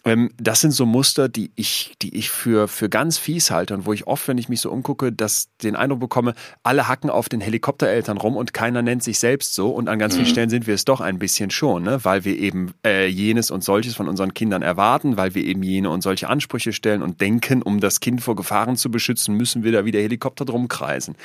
[0.04, 3.86] Ähm, das sind so Muster, die ich, die ich für, für ganz fies halte und
[3.86, 7.28] wo ich oft, wenn ich mich so umgucke, dass den Eindruck bekomme, alle hacken auf
[7.28, 10.18] den Helikoptereltern rum und keiner nennt sich selbst so und an ganz mhm.
[10.18, 12.04] vielen Stellen sind wir es doch ein bisschen schon, ne?
[12.04, 15.90] weil wir eben äh, jenes und solches von unseren Kindern erwarten, weil wir eben jene
[15.90, 19.72] und solche Ansprüche stellen und denken, um das Kind vor Gefahren zu beschützen, müssen wir
[19.72, 21.16] da wieder Helikopter drum kreisen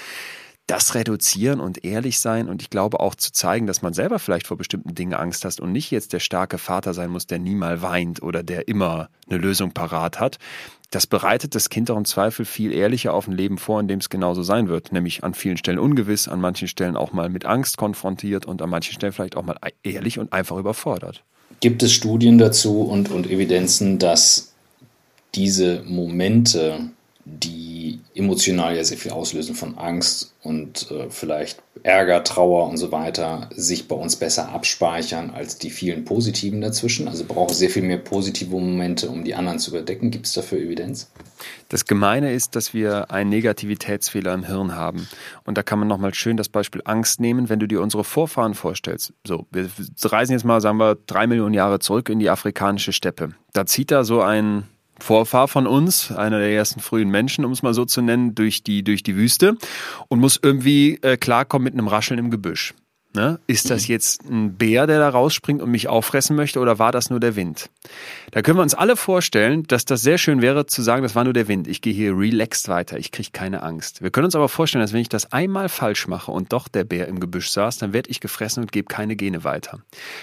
[0.67, 4.47] das reduzieren und ehrlich sein und ich glaube auch zu zeigen, dass man selber vielleicht
[4.47, 7.56] vor bestimmten Dingen Angst hat und nicht jetzt der starke Vater sein muss, der nie
[7.56, 10.38] mal weint oder der immer eine Lösung parat hat.
[10.89, 13.99] Das bereitet das Kind auch im Zweifel viel ehrlicher auf ein Leben vor, in dem
[13.99, 17.45] es genauso sein wird, nämlich an vielen Stellen ungewiss, an manchen Stellen auch mal mit
[17.45, 21.23] Angst konfrontiert und an manchen Stellen vielleicht auch mal ehrlich und einfach überfordert.
[21.62, 24.53] Gibt es Studien dazu und, und Evidenzen, dass
[25.34, 26.89] diese Momente,
[27.27, 32.91] die emotional ja sehr viel auslösen von Angst und äh, vielleicht Ärger, Trauer und so
[32.91, 37.07] weiter, sich bei uns besser abspeichern als die vielen positiven dazwischen.
[37.07, 40.09] Also braucht es sehr viel mehr positive Momente, um die anderen zu überdecken.
[40.09, 41.11] Gibt es dafür Evidenz?
[41.69, 45.07] Das Gemeine ist, dass wir einen Negativitätsfehler im Hirn haben.
[45.45, 48.53] Und da kann man nochmal schön das Beispiel Angst nehmen, wenn du dir unsere Vorfahren
[48.53, 49.13] vorstellst.
[49.25, 49.69] So, wir
[50.01, 53.29] reisen jetzt mal, sagen wir, drei Millionen Jahre zurück in die afrikanische Steppe.
[53.53, 54.63] Da zieht da so ein
[54.99, 58.63] Vorfahr von uns, einer der ersten frühen Menschen, um es mal so zu nennen, durch
[58.63, 59.57] die, durch die Wüste
[60.07, 62.73] und muss irgendwie äh, klarkommen mit einem Rascheln im Gebüsch.
[63.17, 63.39] Ne?
[63.47, 63.93] Ist das mhm.
[63.93, 67.36] jetzt ein Bär, der da rausspringt und mich auffressen möchte, oder war das nur der
[67.36, 67.71] Wind?
[68.29, 71.23] Da können wir uns alle vorstellen, dass das sehr schön wäre zu sagen, das war
[71.23, 71.67] nur der Wind.
[71.67, 74.03] Ich gehe hier relaxed weiter, ich kriege keine Angst.
[74.03, 76.83] Wir können uns aber vorstellen, dass wenn ich das einmal falsch mache und doch der
[76.83, 79.79] Bär im Gebüsch saß, dann werde ich gefressen und gebe keine Gene weiter.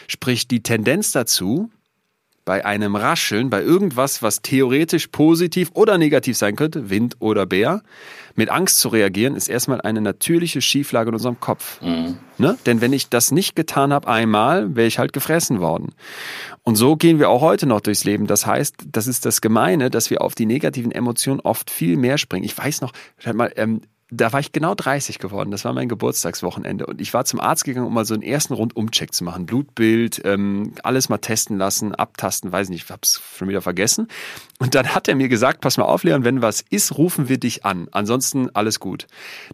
[0.07, 1.71] Sprich, die Tendenz dazu,
[2.45, 7.83] bei einem Rascheln, bei irgendwas, was theoretisch positiv oder negativ sein könnte, Wind oder Bär,
[8.35, 11.81] mit Angst zu reagieren, ist erstmal eine natürliche Schieflage in unserem Kopf.
[11.81, 12.19] Mhm.
[12.37, 12.59] Ne?
[12.67, 15.95] Denn wenn ich das nicht getan habe einmal, wäre ich halt gefressen worden.
[16.63, 18.27] Und so gehen wir auch heute noch durchs Leben.
[18.27, 22.19] Das heißt, das ist das Gemeine, dass wir auf die negativen Emotionen oft viel mehr
[22.19, 22.45] springen.
[22.45, 22.93] Ich weiß noch,
[23.33, 23.81] mal, ähm,
[24.17, 25.51] da war ich genau 30 geworden.
[25.51, 26.87] Das war mein Geburtstagswochenende.
[26.87, 29.47] Und ich war zum Arzt gegangen, um mal so einen ersten Rundumcheck zu machen.
[29.47, 34.09] Blutbild, ähm, alles mal testen lassen, abtasten, weiß nicht, ich hab's schon wieder vergessen.
[34.59, 37.39] Und dann hat er mir gesagt, pass mal auf, Leon, wenn was ist, rufen wir
[37.39, 37.89] dich an.
[37.91, 39.07] Ansonsten alles gut.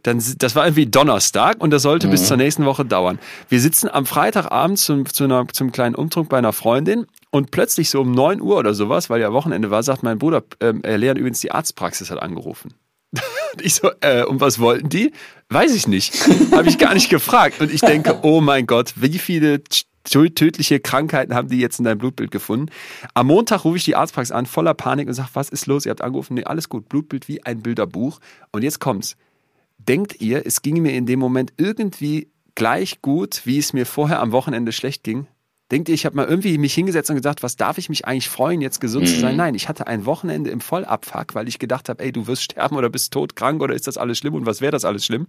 [0.03, 2.13] Dann, das war irgendwie Donnerstag und das sollte mhm.
[2.13, 3.19] bis zur nächsten Woche dauern.
[3.49, 7.91] Wir sitzen am Freitagabend zum, zu einer, zum kleinen Umtrunk bei einer Freundin und plötzlich
[7.91, 10.99] so um 9 Uhr oder sowas, weil ja Wochenende war, sagt mein Bruder, ähm, er
[10.99, 12.75] lernt übrigens die Arztpraxis hat angerufen.
[13.13, 13.21] Und
[13.63, 15.13] ich so, äh, und was wollten die?
[15.49, 16.15] Weiß ich nicht.
[16.53, 17.61] Habe ich gar nicht gefragt.
[17.61, 19.63] Und ich denke, oh mein Gott, wie viele
[20.05, 22.71] tödliche Krankheiten haben die jetzt in deinem Blutbild gefunden?
[23.15, 25.87] Am Montag rufe ich die Arztpraxis an, voller Panik und sage, was ist los?
[25.87, 26.35] Ihr habt angerufen.
[26.35, 26.89] Nee, alles gut.
[26.89, 28.21] Blutbild wie ein Bilderbuch.
[28.53, 29.17] Und jetzt kommt's.
[29.79, 34.21] Denkt ihr, es ging mir in dem Moment irgendwie gleich gut, wie es mir vorher
[34.21, 35.27] am Wochenende schlecht ging?
[35.71, 38.29] Denkt ihr, ich habe mal irgendwie mich hingesetzt und gesagt, was darf ich mich eigentlich
[38.29, 39.09] freuen, jetzt gesund mhm.
[39.09, 39.33] zu sein?
[39.33, 39.37] Mhm.
[39.37, 42.77] Nein, ich hatte ein Wochenende im Vollabfuck, weil ich gedacht habe, ey, du wirst sterben
[42.77, 45.29] oder bist todkrank oder ist das alles schlimm und was wäre das alles schlimm?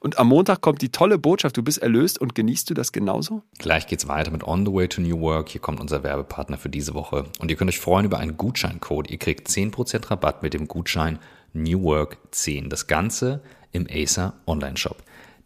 [0.00, 3.42] Und am Montag kommt die tolle Botschaft, du bist erlöst und genießt du das genauso?
[3.58, 5.50] Gleich geht's weiter mit On the Way to New Work.
[5.50, 9.10] Hier kommt unser Werbepartner für diese Woche und ihr könnt euch freuen über einen Gutscheincode.
[9.10, 11.18] Ihr kriegt 10% Rabatt mit dem Gutschein
[11.52, 12.70] New Work 10.
[12.70, 15.02] Das Ganze im Acer Online Shop.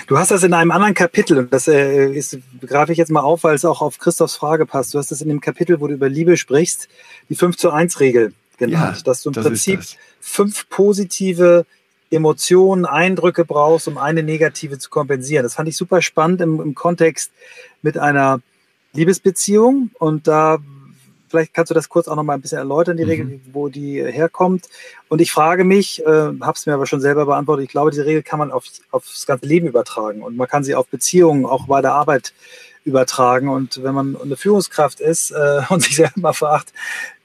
[0.08, 3.22] Du hast das in einem anderen Kapitel, und das äh, ist, greife ich jetzt mal
[3.22, 4.94] auf, weil es auch auf Christophs Frage passt.
[4.94, 6.90] Du hast das in dem Kapitel, wo du über Liebe sprichst,
[7.30, 9.82] die 5 zu 1 Regel genannt, ja, dass du im das Prinzip
[10.20, 11.66] fünf positive
[12.12, 15.44] Emotionen, Eindrücke brauchst, um eine negative zu kompensieren.
[15.44, 17.32] Das fand ich super spannend im, im Kontext
[17.82, 18.42] mit einer
[18.94, 19.92] Liebesbeziehung.
[20.00, 20.58] Und da,
[21.30, 23.10] vielleicht kannst du das kurz auch noch mal ein bisschen erläutern, die mhm.
[23.10, 24.68] Regel, wo die herkommt.
[25.08, 28.06] Und ich frage mich, äh, habe es mir aber schon selber beantwortet, ich glaube, diese
[28.06, 30.24] Regel kann man auf, aufs ganze Leben übertragen.
[30.24, 32.34] Und man kann sie auf Beziehungen, auch bei der Arbeit
[32.86, 33.50] übertragen.
[33.50, 36.74] Und wenn man eine Führungskraft ist äh, und sich selber mal fragt,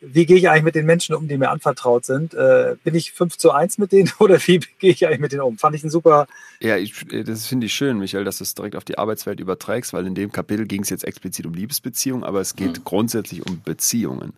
[0.00, 2.34] wie gehe ich eigentlich mit den Menschen um, die mir anvertraut sind?
[2.34, 5.42] Äh, bin ich 5 zu 1 mit denen oder wie gehe ich eigentlich mit denen
[5.42, 5.58] um?
[5.58, 6.26] Fand ich ein super.
[6.60, 9.92] Ja, ich, das finde ich schön, Michael, dass du es direkt auf die Arbeitswelt überträgst,
[9.92, 12.84] weil in dem Kapitel ging es jetzt explizit um Liebesbeziehungen, aber es geht mhm.
[12.84, 14.34] grundsätzlich um Beziehungen.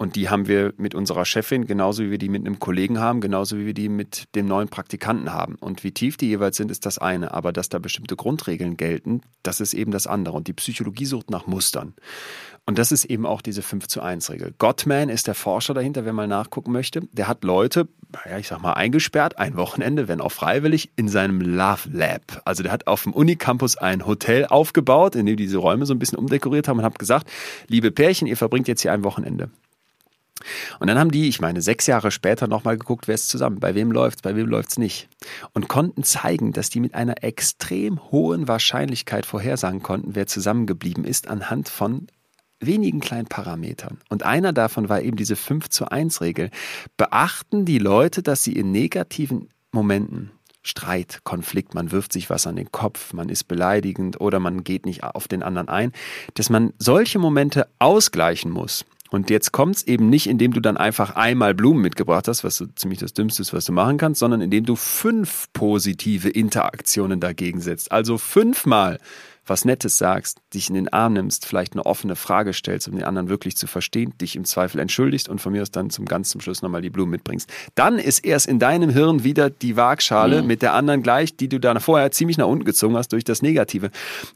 [0.00, 3.20] Und die haben wir mit unserer Chefin, genauso wie wir die mit einem Kollegen haben,
[3.20, 5.56] genauso wie wir die mit dem neuen Praktikanten haben.
[5.56, 7.34] Und wie tief die jeweils sind, ist das eine.
[7.34, 10.38] Aber dass da bestimmte Grundregeln gelten, das ist eben das andere.
[10.38, 11.92] Und die Psychologie sucht nach Mustern.
[12.64, 14.54] Und das ist eben auch diese 5 zu 1 Regel.
[14.56, 17.02] Gottman ist der Forscher dahinter, wer mal nachgucken möchte.
[17.12, 17.86] Der hat Leute,
[18.24, 22.40] ja, ich sag mal, eingesperrt, ein Wochenende, wenn auch freiwillig, in seinem Love Lab.
[22.46, 25.98] Also der hat auf dem Unicampus ein Hotel aufgebaut, in dem diese Räume so ein
[25.98, 27.30] bisschen umdekoriert haben und hat gesagt,
[27.68, 29.50] liebe Pärchen, ihr verbringt jetzt hier ein Wochenende.
[30.78, 33.74] Und dann haben die, ich meine, sechs Jahre später nochmal geguckt, wer ist zusammen, bei
[33.74, 35.08] wem läuft's, bei wem läuft's nicht.
[35.52, 41.28] Und konnten zeigen, dass die mit einer extrem hohen Wahrscheinlichkeit vorhersagen konnten, wer zusammengeblieben ist,
[41.28, 42.06] anhand von
[42.60, 43.98] wenigen kleinen Parametern.
[44.08, 46.50] Und einer davon war eben diese 5 zu 1 Regel.
[46.96, 50.30] Beachten die Leute, dass sie in negativen Momenten
[50.62, 54.84] Streit, Konflikt, man wirft sich was an den Kopf, man ist beleidigend oder man geht
[54.84, 55.92] nicht auf den anderen ein,
[56.34, 58.84] dass man solche Momente ausgleichen muss.
[59.10, 62.66] Und jetzt kommt's eben nicht, indem du dann einfach einmal Blumen mitgebracht hast, was so
[62.66, 67.60] ziemlich das Dümmste ist, was du machen kannst, sondern indem du fünf positive Interaktionen dagegen
[67.60, 67.90] setzt.
[67.90, 68.98] Also fünfmal
[69.50, 73.04] was Nettes sagst, dich in den Arm nimmst, vielleicht eine offene Frage stellst, um den
[73.04, 76.30] anderen wirklich zu verstehen, dich im Zweifel entschuldigst und von mir aus dann zum ganz
[76.30, 77.50] zum Schluss nochmal die Blumen mitbringst.
[77.74, 80.46] Dann ist erst in deinem Hirn wieder die Waagschale mhm.
[80.46, 83.42] mit der anderen gleich, die du da vorher ziemlich nach unten gezogen hast durch das
[83.42, 83.90] Negative.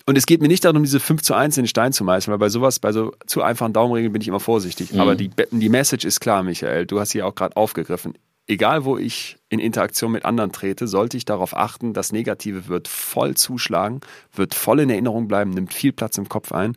[0.05, 2.33] Und es geht mir nicht darum, diese 5 zu 1 in den Stein zu meißeln,
[2.33, 4.93] weil bei sowas, bei so zu einfachen Daumenregeln bin ich immer vorsichtig.
[4.93, 5.01] Mhm.
[5.01, 6.87] Aber die, die Message ist klar, Michael.
[6.87, 8.15] Du hast sie auch gerade aufgegriffen
[8.47, 12.89] egal wo ich in Interaktion mit anderen trete, sollte ich darauf achten, das Negative wird
[12.89, 14.01] voll zuschlagen,
[14.33, 16.77] wird voll in Erinnerung bleiben, nimmt viel Platz im Kopf ein.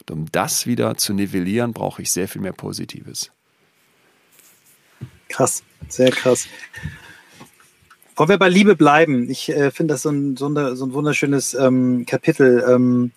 [0.00, 3.30] Und um das wieder zu nivellieren, brauche ich sehr viel mehr Positives.
[5.28, 6.46] Krass, sehr krass.
[8.16, 9.28] Wollen wir bei Liebe bleiben?
[9.28, 12.64] Ich äh, finde das so ein, so, eine, so ein wunderschönes ähm, Kapitel.
[12.68, 13.10] Ähm,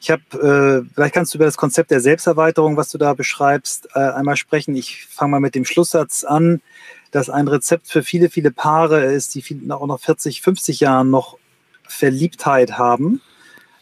[0.00, 3.88] ich habe, äh, vielleicht kannst du über das Konzept der Selbsterweiterung, was du da beschreibst,
[3.94, 4.74] äh, einmal sprechen.
[4.74, 6.62] Ich fange mal mit dem Schlusssatz an
[7.10, 11.10] dass ein Rezept für viele, viele Paare ist, die viel, auch nach 40, 50 Jahren
[11.10, 11.38] noch
[11.86, 13.20] Verliebtheit haben.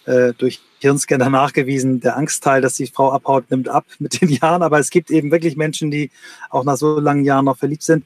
[0.07, 4.63] Äh, durch Hirnscanner nachgewiesen, der Angstteil, dass die Frau abhaut, nimmt ab mit den Jahren.
[4.63, 6.11] Aber es gibt eben wirklich Menschen, die
[6.51, 8.05] auch nach so langen Jahren noch verliebt sind.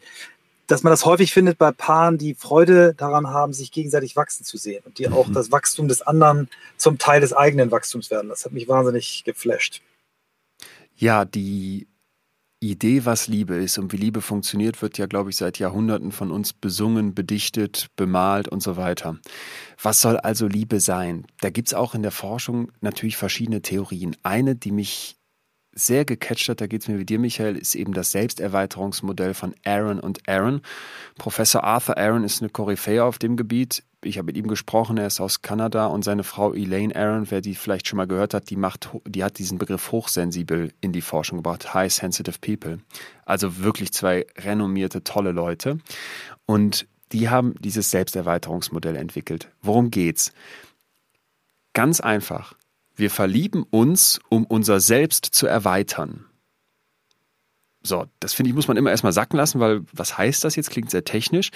[0.67, 4.57] Dass man das häufig findet bei Paaren, die Freude daran haben, sich gegenseitig wachsen zu
[4.57, 5.35] sehen und die auch mhm.
[5.35, 8.29] das Wachstum des anderen zum Teil des eigenen Wachstums werden.
[8.29, 9.83] Das hat mich wahnsinnig geflasht.
[10.97, 11.87] Ja, die
[12.63, 16.31] Idee, was Liebe ist und wie Liebe funktioniert, wird ja, glaube ich, seit Jahrhunderten von
[16.31, 19.19] uns besungen, bedichtet, bemalt und so weiter.
[19.83, 21.27] Was soll also Liebe sein?
[21.41, 24.17] Da gibt es auch in der Forschung natürlich verschiedene Theorien.
[24.23, 25.17] Eine, die mich
[25.75, 29.55] sehr gecatcht hat, da geht es mir wie dir, Michael, ist eben das Selbsterweiterungsmodell von
[29.65, 30.61] Aaron und Aaron.
[31.17, 33.83] Professor Arthur Aaron ist eine Koryphäe auf dem Gebiet.
[34.05, 37.41] Ich habe mit ihm gesprochen, er ist aus Kanada und seine Frau Elaine Aaron, wer
[37.41, 41.01] die vielleicht schon mal gehört hat, die macht, die hat diesen Begriff hochsensibel in die
[41.03, 42.81] Forschung gebracht, High Sensitive People.
[43.25, 45.79] Also wirklich zwei renommierte, tolle Leute.
[46.47, 49.51] Und die haben dieses Selbsterweiterungsmodell entwickelt.
[49.61, 50.33] Worum geht's?
[51.73, 52.55] Ganz einfach.
[52.97, 56.27] Wir verlieben uns, um unser Selbst zu erweitern.
[57.85, 60.71] So, das finde ich, muss man immer erstmal sacken lassen, weil was heißt das jetzt?
[60.71, 61.51] Klingt sehr technisch.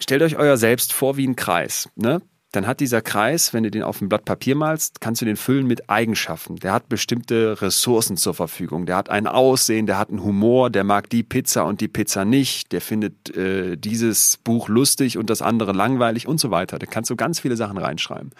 [0.00, 1.88] Stellt euch euer Selbst vor wie ein Kreis.
[1.94, 2.20] Ne?
[2.52, 5.36] Dann hat dieser Kreis, wenn du den auf ein Blatt Papier malst, kannst du den
[5.36, 6.56] füllen mit Eigenschaften.
[6.56, 8.86] Der hat bestimmte Ressourcen zur Verfügung.
[8.86, 12.24] Der hat ein Aussehen, der hat einen Humor, der mag die Pizza und die Pizza
[12.24, 12.72] nicht.
[12.72, 16.80] Der findet äh, dieses Buch lustig und das andere langweilig und so weiter.
[16.80, 18.30] Da kannst du ganz viele Sachen reinschreiben.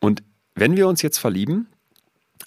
[0.00, 0.22] Und
[0.54, 1.68] wenn wir uns jetzt verlieben,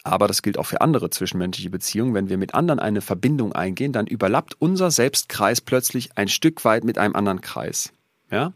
[0.04, 3.94] aber das gilt auch für andere zwischenmenschliche Beziehungen, wenn wir mit anderen eine Verbindung eingehen,
[3.94, 7.94] dann überlappt unser Selbstkreis plötzlich ein Stück weit mit einem anderen Kreis.
[8.32, 8.54] Ja?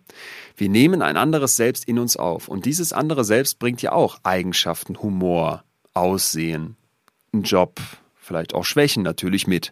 [0.56, 2.48] Wir nehmen ein anderes Selbst in uns auf.
[2.48, 6.78] Und dieses andere Selbst bringt ja auch Eigenschaften, Humor, Aussehen,
[7.34, 7.80] einen Job,
[8.16, 9.72] vielleicht auch Schwächen natürlich mit.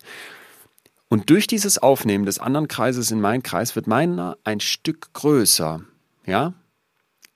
[1.10, 5.82] Und durch dieses Aufnehmen des anderen Kreises in meinen Kreis wird meiner ein Stück größer.
[6.26, 6.54] Ja?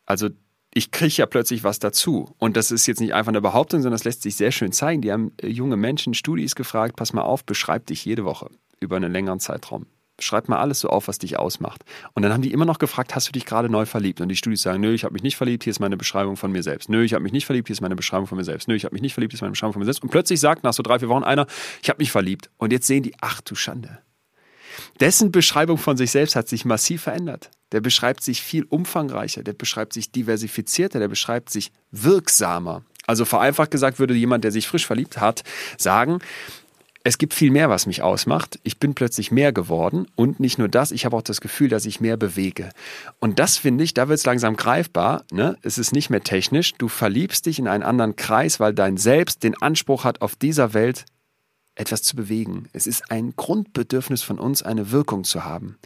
[0.05, 0.29] Also
[0.73, 2.35] ich kriege ja plötzlich was dazu.
[2.37, 5.01] Und das ist jetzt nicht einfach eine Behauptung, sondern das lässt sich sehr schön zeigen.
[5.01, 8.49] Die haben junge Menschen, Studis gefragt, pass mal auf, beschreib dich jede Woche
[8.79, 9.85] über einen längeren Zeitraum.
[10.19, 11.83] Schreib mal alles so auf, was dich ausmacht.
[12.13, 14.19] Und dann haben die immer noch gefragt, hast du dich gerade neu verliebt?
[14.19, 16.51] Und die Studis sagen, nö, ich habe mich nicht verliebt, hier ist meine Beschreibung von
[16.51, 16.89] mir selbst.
[16.89, 18.67] Nö, ich habe mich nicht verliebt, hier ist meine Beschreibung von mir selbst.
[18.67, 20.01] Nö, ich habe mich nicht verliebt, hier ist meine Beschreibung von mir selbst.
[20.01, 21.45] Und plötzlich sagt nach so drei, vier Wochen einer,
[21.81, 22.49] ich habe mich verliebt.
[22.57, 23.99] Und jetzt sehen die, ach du Schande.
[24.99, 27.51] Dessen Beschreibung von sich selbst hat sich massiv verändert.
[27.71, 32.83] Der beschreibt sich viel umfangreicher, der beschreibt sich diversifizierter, der beschreibt sich wirksamer.
[33.05, 35.43] Also vereinfacht gesagt würde jemand, der sich frisch verliebt hat,
[35.77, 36.19] sagen,
[37.07, 38.59] es gibt viel mehr, was mich ausmacht.
[38.63, 41.85] Ich bin plötzlich mehr geworden und nicht nur das, ich habe auch das Gefühl, dass
[41.85, 42.69] ich mehr bewege.
[43.21, 45.23] Und das finde ich, da wird es langsam greifbar.
[45.31, 45.57] Ne?
[45.61, 46.73] Es ist nicht mehr technisch.
[46.73, 50.73] Du verliebst dich in einen anderen Kreis, weil dein Selbst den Anspruch hat, auf dieser
[50.73, 51.05] Welt
[51.75, 52.67] etwas zu bewegen.
[52.73, 55.77] Es ist ein Grundbedürfnis von uns, eine Wirkung zu haben.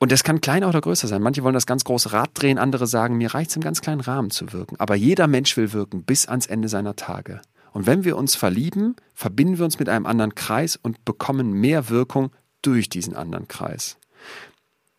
[0.00, 1.22] Und das kann kleiner oder größer sein.
[1.22, 4.02] Manche wollen das ganz große Rad drehen, andere sagen, mir reicht es im ganz kleinen
[4.02, 4.76] Rahmen zu wirken.
[4.78, 7.40] Aber jeder Mensch will wirken bis ans Ende seiner Tage.
[7.74, 11.90] Und wenn wir uns verlieben, verbinden wir uns mit einem anderen Kreis und bekommen mehr
[11.90, 12.30] Wirkung
[12.62, 13.98] durch diesen anderen Kreis.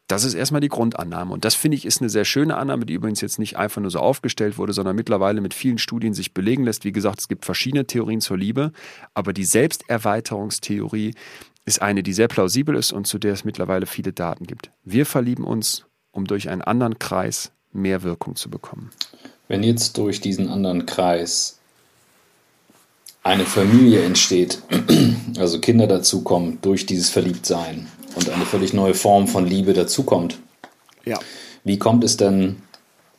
[0.08, 1.34] Das ist erstmal die Grundannahme.
[1.34, 3.90] Und das finde ich ist eine sehr schöne Annahme, die übrigens jetzt nicht einfach nur
[3.90, 6.84] so aufgestellt wurde, sondern mittlerweile mit vielen Studien sich belegen lässt.
[6.84, 8.72] Wie gesagt, es gibt verschiedene Theorien zur Liebe,
[9.14, 11.16] aber die Selbsterweiterungstheorie
[11.64, 14.70] ist eine, die sehr plausibel ist und zu der es mittlerweile viele Daten gibt.
[14.84, 18.92] Wir verlieben uns, um durch einen anderen Kreis mehr Wirkung zu bekommen.
[19.48, 21.60] Wenn jetzt durch diesen anderen Kreis
[23.26, 24.60] eine Familie entsteht,
[25.38, 30.40] also Kinder dazukommen durch dieses Verliebtsein, und eine völlig neue Form von Liebe dazukommt.
[31.04, 31.20] Ja.
[31.66, 32.62] Wie kommt es denn,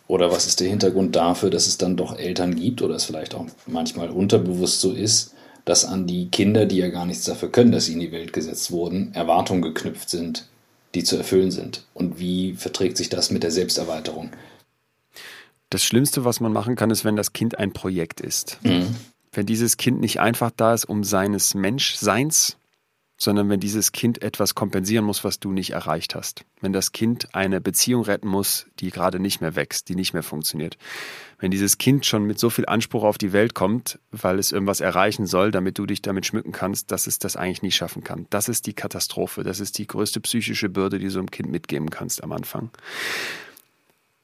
[0.09, 3.35] oder was ist der Hintergrund dafür, dass es dann doch Eltern gibt oder es vielleicht
[3.35, 7.72] auch manchmal unterbewusst so ist, dass an die Kinder, die ja gar nichts dafür können,
[7.72, 10.49] dass sie in die Welt gesetzt wurden, Erwartungen geknüpft sind,
[10.95, 11.85] die zu erfüllen sind?
[11.93, 14.31] Und wie verträgt sich das mit der Selbsterweiterung?
[15.68, 18.61] Das Schlimmste, was man machen kann, ist, wenn das Kind ein Projekt ist.
[18.62, 18.95] Mhm.
[19.37, 22.57] Wenn dieses Kind nicht einfach da ist, um seines Menschseins
[23.18, 26.45] sondern wenn dieses Kind etwas kompensieren muss, was du nicht erreicht hast.
[26.61, 30.22] Wenn das Kind eine Beziehung retten muss, die gerade nicht mehr wächst, die nicht mehr
[30.22, 30.76] funktioniert.
[31.39, 34.80] Wenn dieses Kind schon mit so viel Anspruch auf die Welt kommt, weil es irgendwas
[34.80, 38.26] erreichen soll, damit du dich damit schmücken kannst, dass es das eigentlich nicht schaffen kann.
[38.30, 39.45] Das ist die Katastrophe.
[39.45, 42.70] Das ist die größte psychische Bürde, die du so einem Kind mitgeben kannst am Anfang.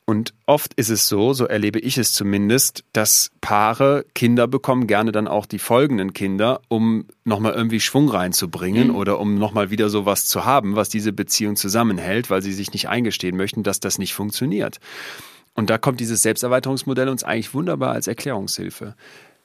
[0.05, 5.13] Und oft ist es so, so erlebe ich es zumindest, dass Paare Kinder bekommen, gerne
[5.13, 8.97] dann auch die folgenden Kinder, um nochmal irgendwie Schwung reinzubringen mhm.
[8.97, 12.89] oder um nochmal wieder sowas zu haben, was diese Beziehung zusammenhält, weil sie sich nicht
[12.89, 14.81] eingestehen möchten, dass das nicht funktioniert.
[15.55, 18.95] Und da kommt dieses Selbsterweiterungsmodell uns eigentlich wunderbar als Erklärungshilfe.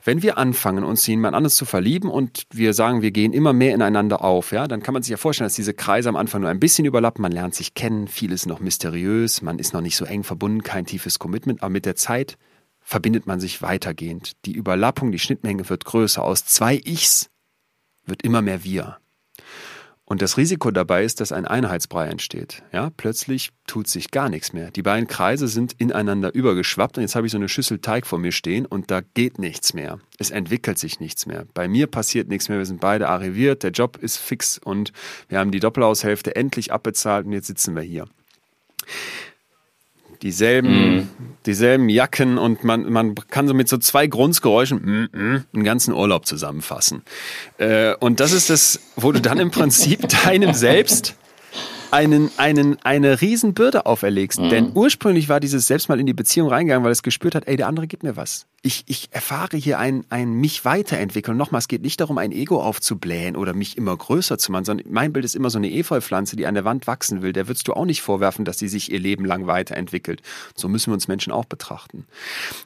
[0.08, 3.52] Wenn wir anfangen, uns in jemand anderes zu verlieben und wir sagen, wir gehen immer
[3.52, 6.40] mehr ineinander auf, ja, dann kann man sich ja vorstellen, dass diese Kreise am Anfang
[6.40, 7.22] nur ein bisschen überlappen.
[7.22, 10.86] Man lernt sich kennen, vieles noch mysteriös, man ist noch nicht so eng verbunden, kein
[10.86, 12.38] tiefes Commitment, aber mit der Zeit
[12.80, 14.38] verbindet man sich weitergehend.
[14.46, 16.24] Die Überlappung, die Schnittmenge wird größer.
[16.24, 17.30] Aus zwei Ichs
[18.06, 19.00] wird immer mehr wir.
[20.10, 22.64] Und das Risiko dabei ist, dass ein Einheitsbrei entsteht.
[22.72, 24.72] Ja, plötzlich tut sich gar nichts mehr.
[24.72, 28.18] Die beiden Kreise sind ineinander übergeschwappt und jetzt habe ich so eine Schüssel Teig vor
[28.18, 30.00] mir stehen und da geht nichts mehr.
[30.18, 31.46] Es entwickelt sich nichts mehr.
[31.54, 32.58] Bei mir passiert nichts mehr.
[32.58, 34.94] Wir sind beide arriviert, der Job ist fix und
[35.28, 38.06] wir haben die Doppelhaushälfte endlich abbezahlt und jetzt sitzen wir hier
[40.22, 41.10] dieselben, mm.
[41.46, 45.94] dieselben Jacken und man, man kann so mit so zwei Grundgeräuschen mm, mm, einen ganzen
[45.94, 47.04] Urlaub zusammenfassen.
[47.58, 51.16] Äh, und das ist das, wo du dann im Prinzip deinem Selbst
[51.92, 54.40] einen, einen, eine Riesenbürde auferlegst.
[54.40, 54.50] Mhm.
[54.50, 57.58] Denn ursprünglich war dieses selbst mal in die Beziehung reingegangen, weil es gespürt hat, ey,
[57.58, 58.46] der andere gibt mir was.
[58.64, 61.38] Ich, ich erfahre hier ein, ein mich weiterentwickeln.
[61.38, 64.92] Nochmal, es geht nicht darum, ein Ego aufzublähen oder mich immer größer zu machen, sondern
[64.92, 67.34] mein Bild ist immer so eine Efeupflanze, die an der Wand wachsen will.
[67.34, 70.22] Der würdest du auch nicht vorwerfen, dass sie sich ihr Leben lang weiterentwickelt.
[70.56, 72.06] So müssen wir uns Menschen auch betrachten.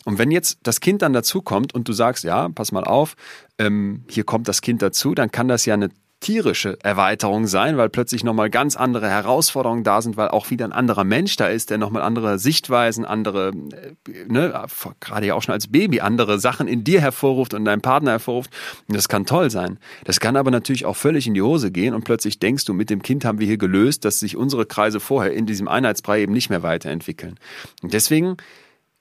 [0.05, 3.15] Und wenn jetzt das Kind dann dazukommt und du sagst, ja, pass mal auf,
[3.59, 5.89] ähm, hier kommt das Kind dazu, dann kann das ja eine
[6.21, 10.71] tierische Erweiterung sein, weil plötzlich nochmal ganz andere Herausforderungen da sind, weil auch wieder ein
[10.71, 14.53] anderer Mensch da ist, der nochmal andere Sichtweisen, andere, äh, ne,
[14.99, 18.51] gerade ja auch schon als Baby, andere Sachen in dir hervorruft und deinem Partner hervorruft.
[18.87, 19.79] Und das kann toll sein.
[20.05, 22.89] Das kann aber natürlich auch völlig in die Hose gehen und plötzlich denkst du, mit
[22.89, 26.33] dem Kind haben wir hier gelöst, dass sich unsere Kreise vorher in diesem Einheitsbrei eben
[26.33, 27.39] nicht mehr weiterentwickeln.
[27.81, 28.37] Und deswegen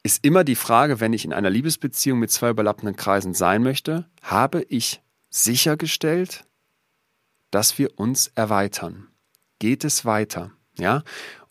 [0.02, 4.06] ist immer die Frage, wenn ich in einer Liebesbeziehung mit zwei überlappenden Kreisen sein möchte,
[4.22, 6.44] habe ich sichergestellt,
[7.50, 9.08] dass wir uns erweitern.
[9.58, 10.52] Geht es weiter?
[10.78, 11.02] Ja?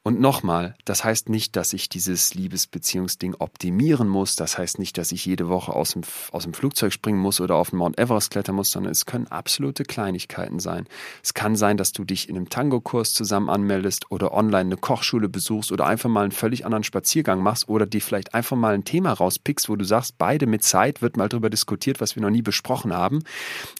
[0.01, 4.37] Und nochmal, das heißt nicht, dass ich dieses Liebesbeziehungsding optimieren muss.
[4.37, 7.57] Das heißt nicht, dass ich jede Woche aus dem, aus dem Flugzeug springen muss oder
[7.57, 10.87] auf den Mount Everest klettern muss, sondern es können absolute Kleinigkeiten sein.
[11.21, 15.27] Es kann sein, dass du dich in einem Tango-Kurs zusammen anmeldest oder online eine Kochschule
[15.27, 18.85] besuchst oder einfach mal einen völlig anderen Spaziergang machst oder dir vielleicht einfach mal ein
[18.85, 22.29] Thema rauspickst, wo du sagst, beide mit Zeit wird mal darüber diskutiert, was wir noch
[22.29, 23.19] nie besprochen haben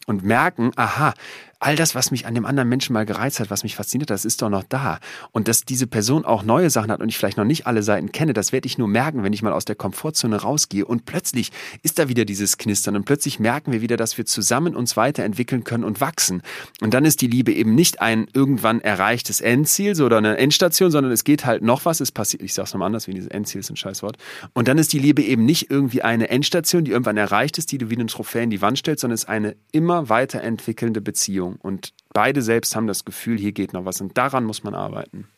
[0.06, 1.14] und merken, aha,
[1.60, 4.24] all das, was mich an dem anderen Menschen mal gereizt hat, was mich fasziniert, das
[4.24, 4.98] ist doch noch da.
[5.30, 8.12] Und dass diese Person auch neue Sachen hat und ich vielleicht noch nicht alle Seiten
[8.12, 10.86] kenne, das werde ich nur merken, wenn ich mal aus der Komfortzone rausgehe.
[10.86, 11.52] Und plötzlich
[11.82, 15.62] ist da wieder dieses Knistern und plötzlich merken wir wieder, dass wir zusammen uns weiterentwickeln
[15.62, 16.42] können und wachsen.
[16.80, 21.12] Und dann ist die Liebe eben nicht ein irgendwann erreichtes Endziel oder eine Endstation, sondern
[21.12, 23.70] es geht halt noch was, es passiert, ich sag's nochmal anders, wie dieses Endziel ist
[23.70, 24.16] ein Scheißwort.
[24.54, 27.78] Und dann ist die Liebe eben nicht irgendwie eine Endstation, die irgendwann erreicht ist, die
[27.78, 31.49] du wie eine Trophäe in die Wand stellst, sondern es ist eine immer weiterentwickelnde Beziehung.
[31.50, 31.58] Beziehung.
[31.60, 34.00] Und beide selbst haben das Gefühl, hier geht noch was.
[34.00, 35.28] Und daran muss man arbeiten.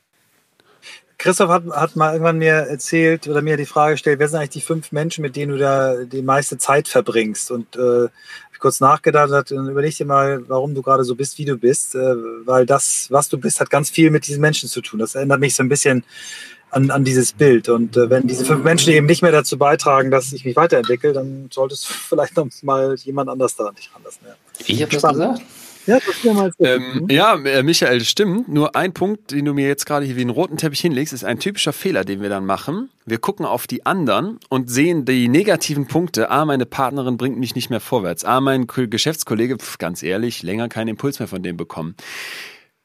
[1.19, 4.51] Christoph hat, hat mal irgendwann mir erzählt oder mir die Frage gestellt, wer sind eigentlich
[4.51, 7.53] die fünf Menschen, mit denen du da die meiste Zeit verbringst?
[7.53, 8.07] Und äh,
[8.53, 11.57] ich kurz nachgedacht hat, und überleg dir mal, warum du gerade so bist, wie du
[11.57, 14.99] bist, äh, weil das, was du bist, hat ganz viel mit diesen Menschen zu tun.
[14.99, 16.05] Das erinnert mich so ein bisschen
[16.73, 17.69] an, an dieses Bild.
[17.69, 21.13] Und äh, wenn diese fünf Menschen eben nicht mehr dazu beitragen, dass ich mich weiterentwickle,
[21.13, 24.23] dann solltest du vielleicht noch mal jemand anders da an dich ranlassen.
[24.27, 24.35] Ja.
[24.67, 25.43] Ich habe das gesagt.
[25.87, 25.99] Ja,
[26.61, 28.49] ähm, ja, äh, Michael, stimmt.
[28.49, 31.24] Nur ein Punkt, den du mir jetzt gerade hier wie einen roten Teppich hinlegst, ist
[31.24, 32.91] ein typischer Fehler, den wir dann machen.
[33.05, 36.30] Wir gucken auf die anderen und sehen die negativen Punkte.
[36.30, 38.24] Ah, meine Partnerin bringt mich nicht mehr vorwärts.
[38.24, 41.97] Ah, mein Geschäftskollege, pf, ganz ehrlich, länger keinen Impuls mehr von dem bekommen.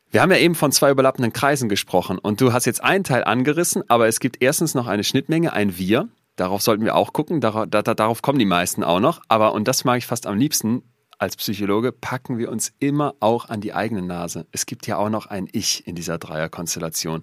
[0.09, 3.23] Wir haben ja eben von zwei überlappenden Kreisen gesprochen und du hast jetzt einen Teil
[3.25, 6.07] angerissen, aber es gibt erstens noch eine Schnittmenge, ein Wir.
[6.37, 9.21] Darauf sollten wir auch gucken, darauf, da, darauf kommen die meisten auch noch.
[9.27, 10.83] Aber, und das mag ich fast am liebsten,
[11.20, 14.45] als Psychologe packen wir uns immer auch an die eigene Nase.
[14.51, 17.22] Es gibt ja auch noch ein Ich in dieser Dreierkonstellation.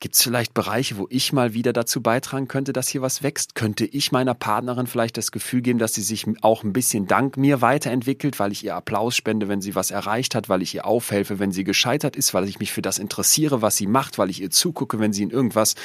[0.00, 3.54] Gibt es vielleicht Bereiche, wo ich mal wieder dazu beitragen könnte, dass hier was wächst?
[3.54, 7.36] Könnte ich meiner Partnerin vielleicht das Gefühl geben, dass sie sich auch ein bisschen dank
[7.36, 10.84] mir weiterentwickelt, weil ich ihr Applaus spende, wenn sie was erreicht hat, weil ich ihr
[10.84, 14.30] aufhelfe, wenn sie gescheitert ist, weil ich mich für das interessiere, was sie macht, weil
[14.30, 15.76] ich ihr zugucke, wenn sie in irgendwas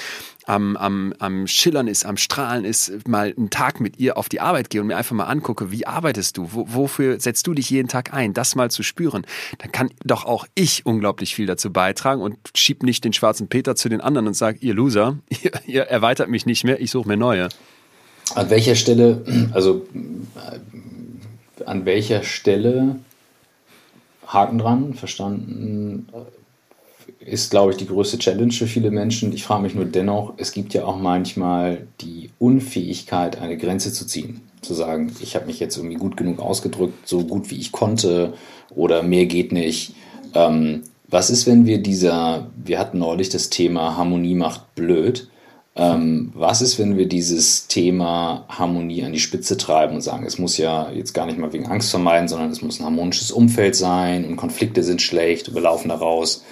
[0.46, 4.42] am, am, am Schillern ist, am Strahlen ist, mal einen Tag mit ihr auf die
[4.42, 6.50] Arbeit gehe und mir einfach mal angucke, wie arbeitest du?
[6.52, 9.26] Wo, wofür setzt setzt du dich jeden Tag ein, das mal zu spüren,
[9.58, 13.76] dann kann doch auch ich unglaublich viel dazu beitragen und schieb nicht den schwarzen Peter
[13.76, 17.08] zu den anderen und sag, ihr Loser, ihr, ihr erweitert mich nicht mehr, ich suche
[17.08, 17.50] mir neue.
[18.36, 19.86] An welcher Stelle, also
[21.66, 22.96] an welcher Stelle
[24.26, 26.08] Haken dran, verstanden,
[27.20, 29.34] ist, glaube ich, die größte Challenge für viele Menschen.
[29.34, 34.08] Ich frage mich nur dennoch, es gibt ja auch manchmal die Unfähigkeit, eine Grenze zu
[34.08, 37.72] ziehen zu sagen, ich habe mich jetzt irgendwie gut genug ausgedrückt, so gut wie ich
[37.72, 38.34] konnte
[38.76, 39.96] oder mehr geht nicht.
[40.34, 45.30] Ähm, was ist, wenn wir dieser, wir hatten neulich das Thema Harmonie macht blöd.
[45.76, 50.40] Ähm, was ist, wenn wir dieses Thema Harmonie an die Spitze treiben und sagen, es
[50.40, 53.76] muss ja jetzt gar nicht mal wegen Angst vermeiden, sondern es muss ein harmonisches Umfeld
[53.76, 56.44] sein und Konflikte sind schlecht und wir laufen da raus.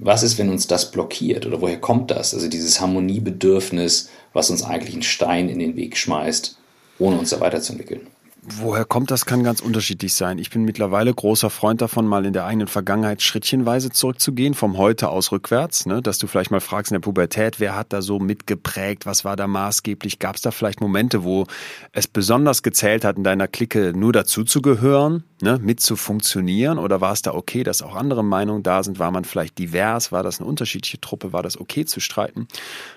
[0.00, 2.34] Was ist, wenn uns das blockiert oder woher kommt das?
[2.34, 6.56] Also dieses Harmoniebedürfnis, was uns eigentlich einen Stein in den Weg schmeißt,
[6.98, 8.06] ohne uns da weiterzuentwickeln.
[8.42, 10.38] Woher kommt das, kann ganz unterschiedlich sein.
[10.38, 15.10] Ich bin mittlerweile großer Freund davon, mal in der eigenen Vergangenheit schrittchenweise zurückzugehen, vom Heute
[15.10, 16.00] aus rückwärts, ne?
[16.00, 19.36] dass du vielleicht mal fragst in der Pubertät, wer hat da so mitgeprägt, was war
[19.36, 21.44] da maßgeblich, gab es da vielleicht Momente, wo
[21.92, 25.58] es besonders gezählt hat, in deiner Clique nur dazu zu gehören, ne?
[25.60, 29.10] mit zu funktionieren oder war es da okay, dass auch andere Meinungen da sind, war
[29.10, 32.48] man vielleicht divers, war das eine unterschiedliche Truppe, war das okay zu streiten?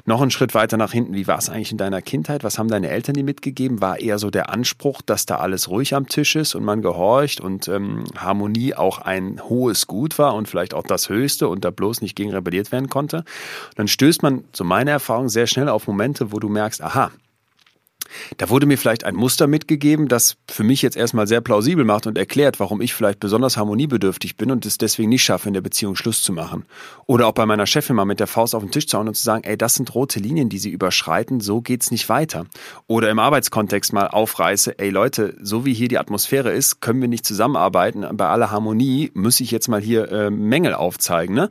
[0.05, 2.69] Noch einen Schritt weiter nach hinten, wie war es eigentlich in deiner Kindheit, was haben
[2.69, 6.07] deine Eltern dir mitgegeben, war eher so der Anspruch, dass da da alles ruhig am
[6.07, 10.73] Tisch ist und man gehorcht und ähm, Harmonie auch ein hohes Gut war und vielleicht
[10.73, 13.23] auch das höchste und da bloß nicht gegen rebelliert werden konnte,
[13.75, 17.11] dann stößt man, so meine Erfahrung, sehr schnell auf Momente, wo du merkst, aha,
[18.37, 22.07] da wurde mir vielleicht ein Muster mitgegeben, das für mich jetzt erstmal sehr plausibel macht
[22.07, 25.61] und erklärt, warum ich vielleicht besonders harmoniebedürftig bin und es deswegen nicht schaffe, in der
[25.61, 26.65] Beziehung Schluss zu machen.
[27.05, 29.15] Oder auch bei meiner Chefin mal mit der Faust auf den Tisch zu hauen und
[29.15, 32.45] zu sagen, ey, das sind rote Linien, die sie überschreiten, so geht's nicht weiter.
[32.87, 37.07] Oder im Arbeitskontext mal aufreiße, ey Leute, so wie hier die Atmosphäre ist, können wir
[37.07, 38.05] nicht zusammenarbeiten.
[38.13, 41.35] Bei aller Harmonie muss ich jetzt mal hier äh, Mängel aufzeigen.
[41.35, 41.49] Ne?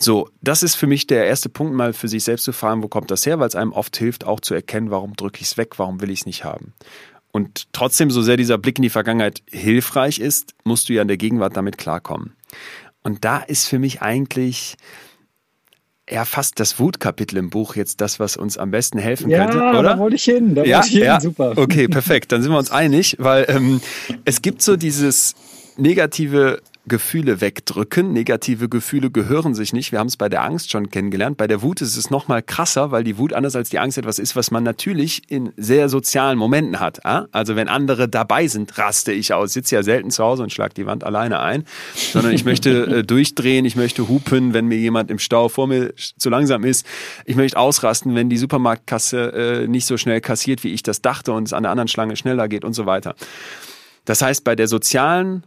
[0.00, 2.88] So, das ist für mich der erste Punkt, mal für sich selbst zu fragen, wo
[2.88, 5.56] kommt das her, weil es einem oft hilft, auch zu erkennen, warum drücke ich es
[5.56, 6.74] weg, warum will ich es nicht haben.
[7.32, 11.08] Und trotzdem, so sehr dieser Blick in die Vergangenheit hilfreich ist, musst du ja in
[11.08, 12.34] der Gegenwart damit klarkommen.
[13.02, 14.76] Und da ist für mich eigentlich
[16.10, 19.78] ja fast das Wutkapitel im Buch jetzt das, was uns am besten helfen ja, könnte,
[19.78, 19.82] oder?
[19.82, 21.20] Da wollte ich hin, da ja, wollte ich hin, ja.
[21.20, 21.52] super.
[21.56, 22.32] Okay, perfekt.
[22.32, 23.80] Dann sind wir uns einig, weil ähm,
[24.24, 25.36] es gibt so dieses
[25.76, 28.12] negative Gefühle wegdrücken.
[28.12, 29.92] Negative Gefühle gehören sich nicht.
[29.92, 31.36] Wir haben es bei der Angst schon kennengelernt.
[31.36, 33.98] Bei der Wut ist es noch mal krasser, weil die Wut anders als die Angst
[33.98, 37.04] etwas ist, was man natürlich in sehr sozialen Momenten hat.
[37.04, 39.52] Also wenn andere dabei sind, raste ich aus.
[39.52, 41.64] Sitze ja selten zu Hause und schlag die Wand alleine ein,
[41.94, 45.94] sondern ich möchte äh, durchdrehen, ich möchte hupen, wenn mir jemand im Stau vor mir
[45.96, 46.86] zu langsam ist.
[47.24, 51.32] Ich möchte ausrasten, wenn die Supermarktkasse äh, nicht so schnell kassiert, wie ich das dachte
[51.32, 53.14] und es an der anderen Schlange schneller geht und so weiter.
[54.04, 55.44] Das heißt, bei der sozialen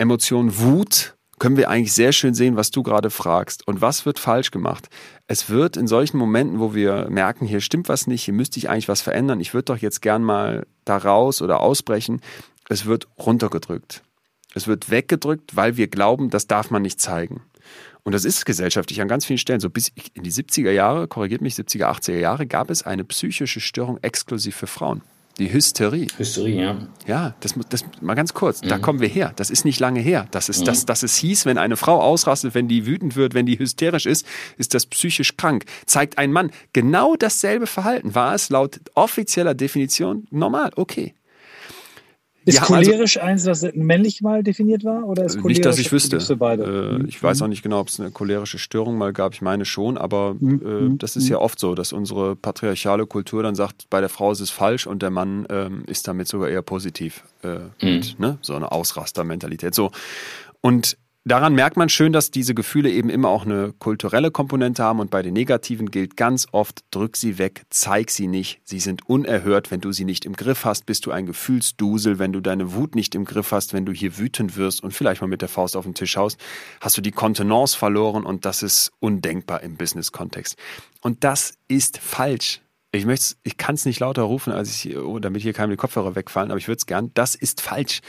[0.00, 3.68] Emotion Wut können wir eigentlich sehr schön sehen, was du gerade fragst.
[3.68, 4.88] Und was wird falsch gemacht?
[5.26, 8.70] Es wird in solchen Momenten, wo wir merken, hier stimmt was nicht, hier müsste ich
[8.70, 12.22] eigentlich was verändern, ich würde doch jetzt gern mal da raus oder ausbrechen,
[12.70, 14.02] es wird runtergedrückt.
[14.54, 17.42] Es wird weggedrückt, weil wir glauben, das darf man nicht zeigen.
[18.02, 19.60] Und das ist gesellschaftlich an ganz vielen Stellen.
[19.60, 23.60] So bis in die 70er Jahre, korrigiert mich, 70er, 80er Jahre, gab es eine psychische
[23.60, 25.02] Störung exklusiv für Frauen.
[25.40, 26.06] Die Hysterie.
[26.18, 26.76] Hysterie, ja.
[27.06, 28.60] Ja, das, das mal ganz kurz.
[28.62, 28.68] Mhm.
[28.68, 29.32] Da kommen wir her.
[29.36, 30.26] Das ist nicht lange her.
[30.32, 30.64] Das ist, mhm.
[30.66, 34.04] das, dass es hieß, wenn eine Frau ausrastet, wenn die wütend wird, wenn die hysterisch
[34.04, 34.26] ist,
[34.58, 35.64] ist das psychisch krank.
[35.86, 38.14] Zeigt ein Mann genau dasselbe Verhalten.
[38.14, 40.72] War es laut offizieller Definition normal?
[40.76, 41.14] Okay.
[42.50, 45.06] Ist cholerisch also, eins, das männlich mal definiert war?
[45.06, 46.16] Oder ist nicht, dass ich wüsste.
[46.18, 49.34] Äh, ich weiß auch nicht genau, ob es eine cholerische Störung mal gab.
[49.34, 50.62] Ich meine schon, aber mhm.
[50.64, 50.98] äh, mhm.
[50.98, 51.30] das ist mhm.
[51.30, 54.86] ja oft so, dass unsere patriarchale Kultur dann sagt, bei der Frau ist es falsch
[54.86, 57.24] und der Mann ähm, ist damit sogar eher positiv.
[57.42, 57.70] Äh, mhm.
[57.80, 58.38] mit, ne?
[58.42, 59.74] So eine Ausrastermentalität.
[59.74, 59.90] So.
[60.60, 65.00] Und daran merkt man schön, dass diese Gefühle eben immer auch eine kulturelle Komponente haben
[65.00, 69.08] und bei den negativen gilt ganz oft, drück sie weg, zeig sie nicht, sie sind
[69.08, 72.72] unerhört, wenn du sie nicht im Griff hast, bist du ein Gefühlsdusel, wenn du deine
[72.74, 75.48] Wut nicht im Griff hast, wenn du hier wütend wirst und vielleicht mal mit der
[75.48, 76.38] Faust auf den Tisch haust,
[76.80, 80.56] hast du die Kontenance verloren und das ist undenkbar im Business-Kontext.
[81.00, 82.60] Und das ist falsch.
[82.92, 85.76] Ich möchte, ich kann es nicht lauter rufen, als ich, oh, damit hier keinem die
[85.76, 87.12] Kopfhörer wegfallen, aber ich würde es gern.
[87.14, 88.00] Das ist falsch.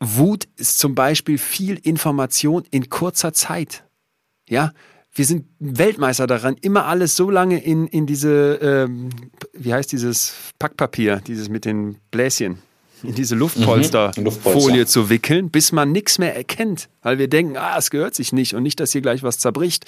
[0.00, 3.84] Wut ist zum Beispiel viel Information in kurzer Zeit.
[4.48, 4.72] Ja,
[5.12, 9.10] wir sind Weltmeister daran, immer alles so lange in, in diese, ähm,
[9.52, 12.62] wie heißt dieses Packpapier, dieses mit den Bläschen,
[13.02, 14.86] in diese Luftpolsterfolie mhm, Luftpolster.
[14.86, 18.54] zu wickeln, bis man nichts mehr erkennt, weil wir denken, ah, es gehört sich nicht
[18.54, 19.84] und nicht, dass hier gleich was zerbricht.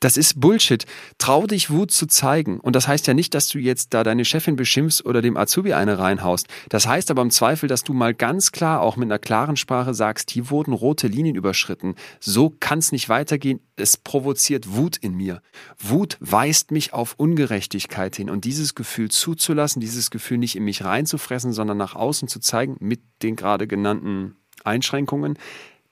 [0.00, 0.86] Das ist Bullshit.
[1.18, 2.60] Trau dich Wut zu zeigen.
[2.60, 5.72] Und das heißt ja nicht, dass du jetzt da deine Chefin beschimpfst oder dem Azubi
[5.72, 6.48] eine reinhaust.
[6.68, 9.94] Das heißt aber im Zweifel, dass du mal ganz klar auch mit einer klaren Sprache
[9.94, 11.94] sagst, hier wurden rote Linien überschritten.
[12.18, 13.60] So kann es nicht weitergehen.
[13.76, 15.40] Es provoziert Wut in mir.
[15.78, 18.28] Wut weist mich auf Ungerechtigkeit hin.
[18.28, 22.76] Und dieses Gefühl zuzulassen, dieses Gefühl nicht in mich reinzufressen, sondern nach außen zu zeigen
[22.80, 25.38] mit den gerade genannten Einschränkungen,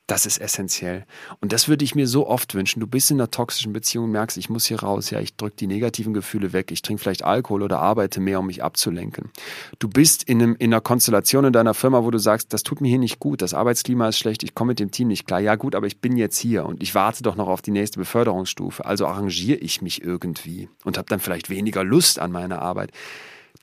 [0.09, 1.05] das ist essentiell.
[1.43, 2.81] Und das würde ich mir so oft wünschen.
[2.81, 5.11] Du bist in einer toxischen Beziehung merkst, ich muss hier raus.
[5.11, 6.73] Ja, ich drücke die negativen Gefühle weg.
[6.73, 9.31] Ich trinke vielleicht Alkohol oder arbeite mehr, um mich abzulenken.
[9.79, 12.81] Du bist in, einem, in einer Konstellation in deiner Firma, wo du sagst, das tut
[12.81, 13.43] mir hier nicht gut.
[13.43, 14.43] Das Arbeitsklima ist schlecht.
[14.43, 15.41] Ich komme mit dem Team nicht klar.
[15.41, 17.99] Ja, gut, aber ich bin jetzt hier und ich warte doch noch auf die nächste
[17.99, 18.87] Beförderungsstufe.
[18.87, 22.93] Also arrangiere ich mich irgendwie und habe dann vielleicht weniger Lust an meiner Arbeit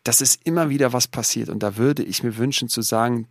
[0.06, 1.50] das ist immer wieder was passiert.
[1.50, 3.28] Und da würde ich mir wünschen zu sagen,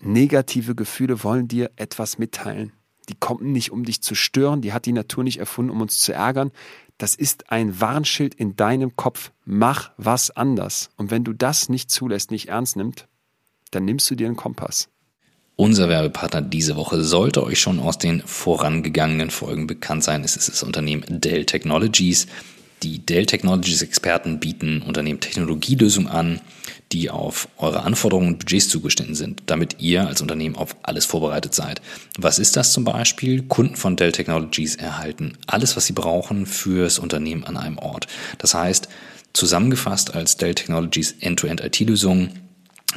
[0.00, 2.72] negative Gefühle wollen dir etwas mitteilen.
[3.08, 6.00] Die kommen nicht, um dich zu stören, die hat die Natur nicht erfunden, um uns
[6.00, 6.52] zu ärgern.
[6.96, 9.30] Das ist ein Warnschild in deinem Kopf.
[9.44, 10.88] Mach was anders.
[10.96, 13.06] Und wenn du das nicht zulässt, nicht ernst nimmst,
[13.72, 14.88] dann nimmst du dir einen Kompass.
[15.56, 20.24] Unser Werbepartner diese Woche sollte euch schon aus den vorangegangenen Folgen bekannt sein.
[20.24, 22.26] Es ist das Unternehmen Dell Technologies.
[22.82, 26.40] Die Dell Technologies Experten bieten Unternehmen Technologielösungen an,
[26.90, 31.54] die auf eure Anforderungen und Budgets zugeschnitten sind, damit ihr als Unternehmen auf alles vorbereitet
[31.54, 31.80] seid.
[32.18, 33.42] Was ist das zum Beispiel?
[33.42, 38.08] Kunden von Dell Technologies erhalten alles, was sie brauchen fürs Unternehmen an einem Ort.
[38.38, 38.88] Das heißt,
[39.32, 42.40] zusammengefasst als Dell Technologies End-to-End IT-Lösungen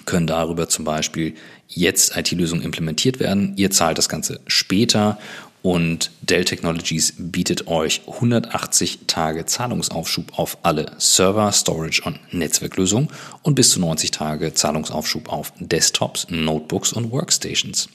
[0.05, 1.35] können darüber zum Beispiel
[1.67, 3.53] jetzt IT-Lösungen implementiert werden.
[3.55, 5.17] Ihr zahlt das Ganze später
[5.65, 13.09] und Dell Technologies bietet euch 180 Tage Zahlungsaufschub auf alle Server, Storage und Netzwerklösungen
[13.41, 17.89] und bis zu 90 Tage Zahlungsaufschub auf Desktops, Notebooks und Workstations.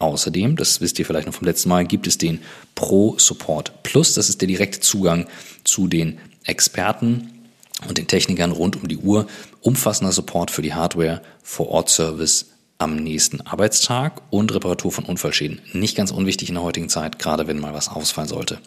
[0.00, 2.40] Außerdem, das wisst ihr vielleicht noch vom letzten Mal, gibt es den
[2.74, 4.14] Pro Support Plus.
[4.14, 5.28] Das ist der direkte Zugang
[5.62, 7.30] zu den Experten
[7.86, 9.28] und den Technikern rund um die Uhr.
[9.60, 12.49] Umfassender Support für die Hardware, Vor-Ort-Service,
[12.80, 15.60] am nächsten Arbeitstag und Reparatur von Unfallschäden.
[15.72, 18.58] Nicht ganz unwichtig in der heutigen Zeit, gerade wenn mal was ausfallen sollte.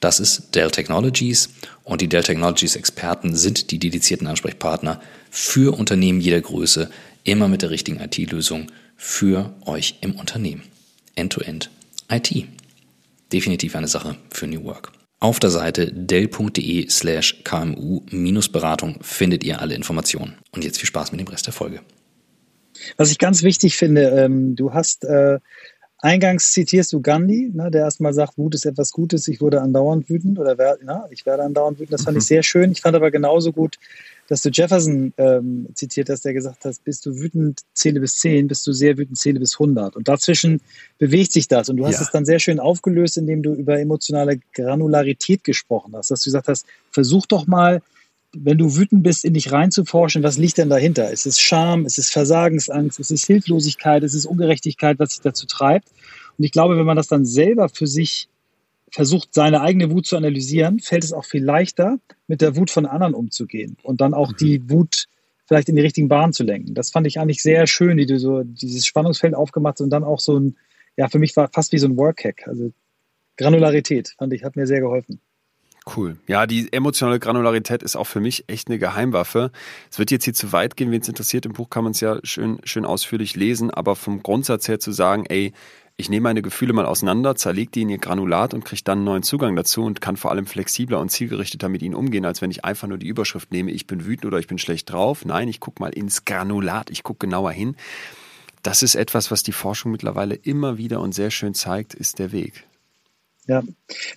[0.00, 1.50] Das ist Dell Technologies
[1.84, 6.90] und die Dell Technologies Experten sind die dedizierten Ansprechpartner für Unternehmen jeder Größe,
[7.24, 10.62] immer mit der richtigen IT-Lösung für euch im Unternehmen.
[11.14, 11.70] End-to-End
[12.08, 12.46] -End IT.
[13.32, 14.92] Definitiv eine Sache für New Work.
[15.20, 20.36] Auf der Seite dell.de slash kmu-beratung findet ihr alle Informationen.
[20.52, 21.80] Und jetzt viel Spaß mit dem Rest der Folge.
[22.96, 25.38] Was ich ganz wichtig finde, ähm, du hast äh,
[26.00, 30.08] eingangs zitierst du Gandhi, ne, der erstmal sagt, Wut ist etwas Gutes, ich wurde andauernd
[30.08, 31.92] wütend oder wer, na, ich werde andauernd wütend.
[31.92, 32.20] Das fand mhm.
[32.20, 32.70] ich sehr schön.
[32.70, 33.78] Ich fand aber genauso gut,
[34.28, 38.46] dass du Jefferson ähm, zitiert hast, der gesagt hat, bist du wütend, zähle bis 10,
[38.46, 39.96] bist du sehr wütend, zähle bis 100.
[39.96, 40.60] Und dazwischen
[40.98, 41.68] bewegt sich das.
[41.68, 42.02] Und du hast ja.
[42.02, 46.48] es dann sehr schön aufgelöst, indem du über emotionale Granularität gesprochen hast, dass du gesagt
[46.48, 47.80] hast, versuch doch mal,
[48.32, 51.10] wenn du wütend bist, in dich reinzuforschen, was liegt denn dahinter?
[51.10, 51.86] Ist es Scham?
[51.86, 53.00] Ist es Versagensangst?
[53.00, 54.02] Ist es Hilflosigkeit?
[54.02, 55.88] Ist es Ungerechtigkeit, was sich dazu treibt?
[56.36, 58.28] Und ich glaube, wenn man das dann selber für sich
[58.90, 62.86] versucht, seine eigene Wut zu analysieren, fällt es auch viel leichter, mit der Wut von
[62.86, 64.36] anderen umzugehen und dann auch mhm.
[64.36, 65.06] die Wut
[65.46, 66.74] vielleicht in die richtigen Bahnen zu lenken.
[66.74, 70.04] Das fand ich eigentlich sehr schön, wie du so dieses Spannungsfeld aufgemacht hast und dann
[70.04, 70.56] auch so ein,
[70.96, 72.46] ja, für mich war fast wie so ein Workhack.
[72.46, 72.72] Also
[73.36, 75.20] Granularität, fand ich, hat mir sehr geholfen.
[75.96, 76.16] Cool.
[76.26, 79.50] Ja, die emotionale Granularität ist auch für mich echt eine Geheimwaffe.
[79.90, 81.46] Es wird jetzt hier zu weit gehen, wenn es interessiert.
[81.46, 84.92] Im Buch kann man es ja schön, schön ausführlich lesen, aber vom Grundsatz her zu
[84.92, 85.52] sagen, ey,
[85.96, 89.04] ich nehme meine Gefühle mal auseinander, zerlege die in ihr Granulat und kriege dann einen
[89.04, 92.52] neuen Zugang dazu und kann vor allem flexibler und zielgerichteter mit ihnen umgehen, als wenn
[92.52, 95.24] ich einfach nur die Überschrift nehme, ich bin wütend oder ich bin schlecht drauf.
[95.24, 97.74] Nein, ich gucke mal ins Granulat, ich gucke genauer hin.
[98.62, 102.30] Das ist etwas, was die Forschung mittlerweile immer wieder und sehr schön zeigt, ist der
[102.30, 102.67] Weg.
[103.48, 103.62] Ja,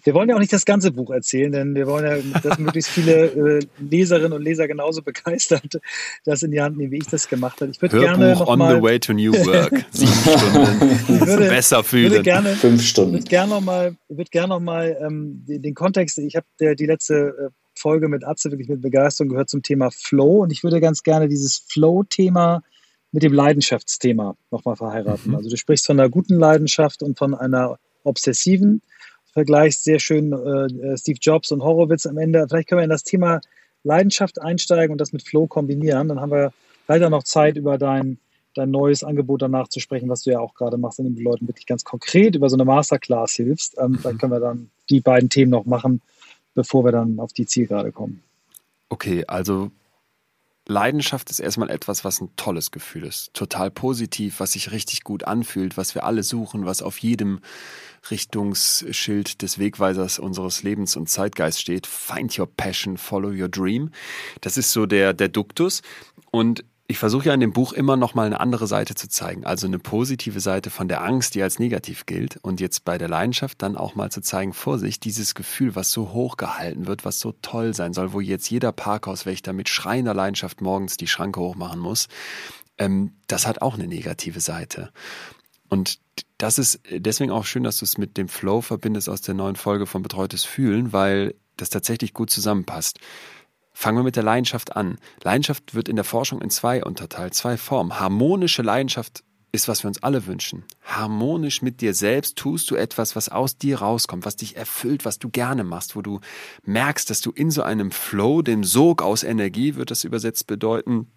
[0.04, 2.92] wir wollen ja auch nicht das ganze Buch erzählen, denn wir wollen ja, dass möglichst
[2.92, 5.80] viele äh, Leserinnen und Leser genauso begeistert
[6.26, 7.72] das in die Hand nehmen, wie ich das gemacht habe.
[7.72, 9.86] Ich würde gerne noch on mal, the way to new work.
[9.92, 11.20] Sieben Stunden.
[11.26, 12.12] würde, Besser fühlen.
[12.12, 13.16] Würde gerne, Fünf Stunden.
[13.16, 16.18] Ich würde gerne noch mal, würde gerne noch mal ähm, den, den, Kontext.
[16.18, 20.44] Ich habe die letzte äh, Folge mit Atze wirklich mit Begeisterung gehört zum Thema Flow
[20.44, 22.64] und ich würde ganz gerne dieses Flow-Thema
[23.14, 25.32] mit dem Leidenschaftsthema nochmal verheiraten.
[25.32, 25.36] Mhm.
[25.38, 28.82] Also du sprichst von einer guten Leidenschaft und von einer obsessiven
[29.32, 32.46] vergleichst sehr schön äh, Steve Jobs und Horowitz am Ende.
[32.48, 33.42] Vielleicht können wir in das Thema
[33.84, 36.08] Leidenschaft einsteigen und das mit Flow kombinieren.
[36.10, 36.54] Dann haben wir
[36.88, 38.18] leider noch Zeit, über dein,
[38.54, 41.48] dein neues Angebot danach zu sprechen, was du ja auch gerade machst, indem du Leuten
[41.48, 43.78] wirklich ganz konkret über so eine Masterclass hilfst.
[43.80, 46.02] Ähm, dann können wir dann die beiden Themen noch machen,
[46.54, 48.22] bevor wir dann auf die Zielgerade kommen.
[48.90, 49.72] Okay, also
[50.68, 53.34] Leidenschaft ist erstmal etwas, was ein tolles Gefühl ist.
[53.34, 57.41] Total positiv, was sich richtig gut anfühlt, was wir alle suchen, was auf jedem
[58.09, 61.88] Richtungsschild des Wegweisers unseres Lebens und Zeitgeist steht.
[61.88, 63.91] Find your passion, follow your dream.
[64.41, 65.82] Das ist so der, der Duktus.
[66.32, 69.46] Und ich versuche ja in dem Buch immer noch mal eine andere Seite zu zeigen,
[69.46, 73.08] also eine positive Seite von der Angst, die als negativ gilt und jetzt bei der
[73.08, 77.22] Leidenschaft dann auch mal zu zeigen, Vorsicht, dieses Gefühl, was so hoch gehalten wird, was
[77.22, 81.80] so toll sein soll, wo jetzt jeder Parkhauswächter mit schreiender Leidenschaft morgens die Schranke hochmachen
[81.80, 82.10] muss,
[82.78, 84.92] ähm, das hat auch eine negative Seite.
[85.70, 86.00] Und
[86.38, 89.56] das ist deswegen auch schön, dass du es mit dem Flow verbindest aus der neuen
[89.56, 93.00] Folge von Betreutes Fühlen, weil das tatsächlich gut zusammenpasst.
[93.82, 95.00] Fangen wir mit der Leidenschaft an.
[95.24, 98.00] Leidenschaft wird in der Forschung in zwei unterteilt, zwei Formen.
[98.00, 100.66] Harmonische Leidenschaft ist, was wir uns alle wünschen.
[100.84, 105.18] Harmonisch mit dir selbst tust du etwas, was aus dir rauskommt, was dich erfüllt, was
[105.18, 106.20] du gerne machst, wo du
[106.64, 111.08] merkst, dass du in so einem Flow, dem Sog aus Energie, wird das übersetzt bedeuten,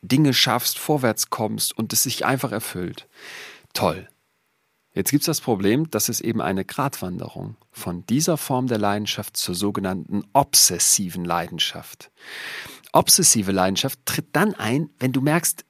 [0.00, 3.08] Dinge schaffst, vorwärts kommst und es sich einfach erfüllt.
[3.74, 4.08] Toll.
[4.94, 9.36] Jetzt gibt es das Problem, dass es eben eine Gratwanderung von dieser Form der Leidenschaft
[9.36, 12.10] zur sogenannten obsessiven Leidenschaft.
[12.92, 15.64] Obsessive Leidenschaft tritt dann ein, wenn du merkst,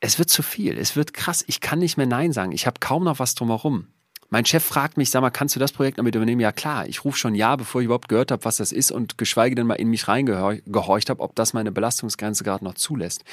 [0.00, 2.80] es wird zu viel, es wird krass, ich kann nicht mehr Nein sagen, ich habe
[2.80, 3.88] kaum noch was drumherum.
[4.32, 6.40] Mein Chef fragt mich, sag mal, kannst du das Projekt damit übernehmen?
[6.40, 9.18] Ja klar, ich rufe schon ja, bevor ich überhaupt gehört habe, was das ist und
[9.18, 13.24] geschweige denn mal in mich reingehorcht habe, ob das meine Belastungsgrenze gerade noch zulässt.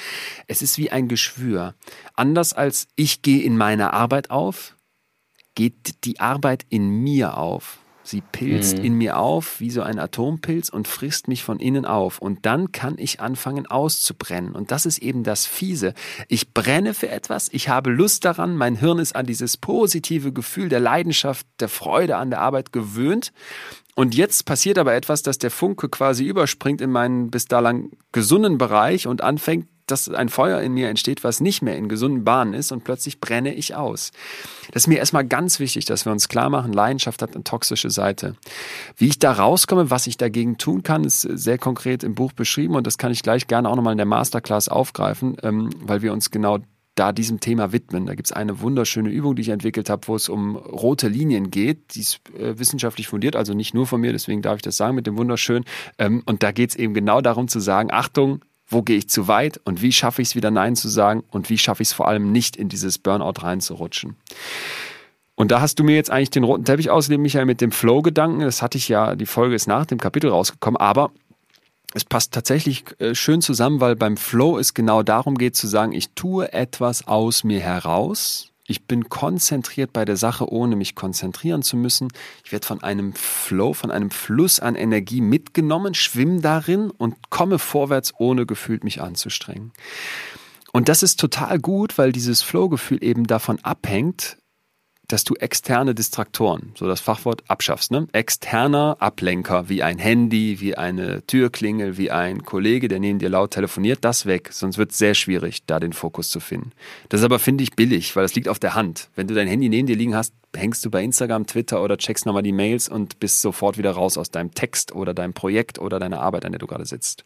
[0.48, 1.76] Es ist wie ein Geschwür.
[2.14, 4.74] Anders als ich gehe in meine Arbeit auf,
[5.58, 7.78] geht die Arbeit in mir auf.
[8.04, 8.84] Sie pilzt mhm.
[8.84, 12.20] in mir auf wie so ein Atompilz und frisst mich von innen auf.
[12.20, 14.54] Und dann kann ich anfangen auszubrennen.
[14.54, 15.94] Und das ist eben das Fiese.
[16.28, 20.68] Ich brenne für etwas, ich habe Lust daran, mein Hirn ist an dieses positive Gefühl
[20.68, 23.32] der Leidenschaft, der Freude an der Arbeit gewöhnt.
[23.96, 28.58] Und jetzt passiert aber etwas, dass der Funke quasi überspringt in meinen bis dahin gesunden
[28.58, 32.54] Bereich und anfängt dass ein Feuer in mir entsteht, was nicht mehr in gesunden Bahnen
[32.54, 34.12] ist und plötzlich brenne ich aus.
[34.72, 37.90] Das ist mir erstmal ganz wichtig, dass wir uns klar machen, Leidenschaft hat eine toxische
[37.90, 38.36] Seite.
[38.96, 42.74] Wie ich da rauskomme, was ich dagegen tun kann, ist sehr konkret im Buch beschrieben
[42.76, 46.12] und das kann ich gleich gerne auch nochmal in der Masterclass aufgreifen, ähm, weil wir
[46.12, 46.58] uns genau
[46.98, 48.06] da diesem Thema widmen.
[48.06, 51.50] Da gibt es eine wunderschöne Übung, die ich entwickelt habe, wo es um rote Linien
[51.50, 51.94] geht.
[51.94, 54.96] Die ist äh, wissenschaftlich fundiert, also nicht nur von mir, deswegen darf ich das sagen
[54.96, 55.64] mit dem wunderschön.
[55.98, 59.28] Ähm, und da geht es eben genau darum zu sagen, Achtung, wo gehe ich zu
[59.28, 61.94] weit und wie schaffe ich es wieder Nein zu sagen und wie schaffe ich es
[61.94, 64.16] vor allem nicht in dieses Burnout reinzurutschen.
[65.34, 68.40] Und da hast du mir jetzt eigentlich den roten Teppich ausgelegt, Michael, mit dem Flow-Gedanken.
[68.40, 71.12] Das hatte ich ja, die Folge ist nach dem Kapitel rausgekommen, aber
[71.94, 75.92] es passt tatsächlich äh, schön zusammen, weil beim Flow es genau darum geht zu sagen,
[75.92, 81.62] ich tue etwas aus mir heraus, ich bin konzentriert bei der Sache, ohne mich konzentrieren
[81.62, 82.08] zu müssen.
[82.44, 87.58] Ich werde von einem Flow, von einem Fluss an Energie mitgenommen, schwimme darin und komme
[87.58, 89.72] vorwärts, ohne gefühlt mich anzustrengen.
[90.72, 94.37] Und das ist total gut, weil dieses Flow-Gefühl eben davon abhängt,
[95.08, 97.90] dass du externe Distraktoren, so das Fachwort, abschaffst.
[97.90, 98.06] Ne?
[98.12, 103.52] Externer Ablenker, wie ein Handy, wie eine Türklingel, wie ein Kollege, der neben dir laut
[103.52, 104.50] telefoniert, das weg.
[104.52, 106.72] Sonst wird es sehr schwierig, da den Fokus zu finden.
[107.08, 109.08] Das ist aber, finde ich, billig, weil das liegt auf der Hand.
[109.16, 112.26] Wenn du dein Handy neben dir liegen hast, hängst du bei Instagram, Twitter oder checkst
[112.26, 115.98] nochmal die Mails und bist sofort wieder raus aus deinem Text oder deinem Projekt oder
[115.98, 117.24] deiner Arbeit, an der du gerade sitzt.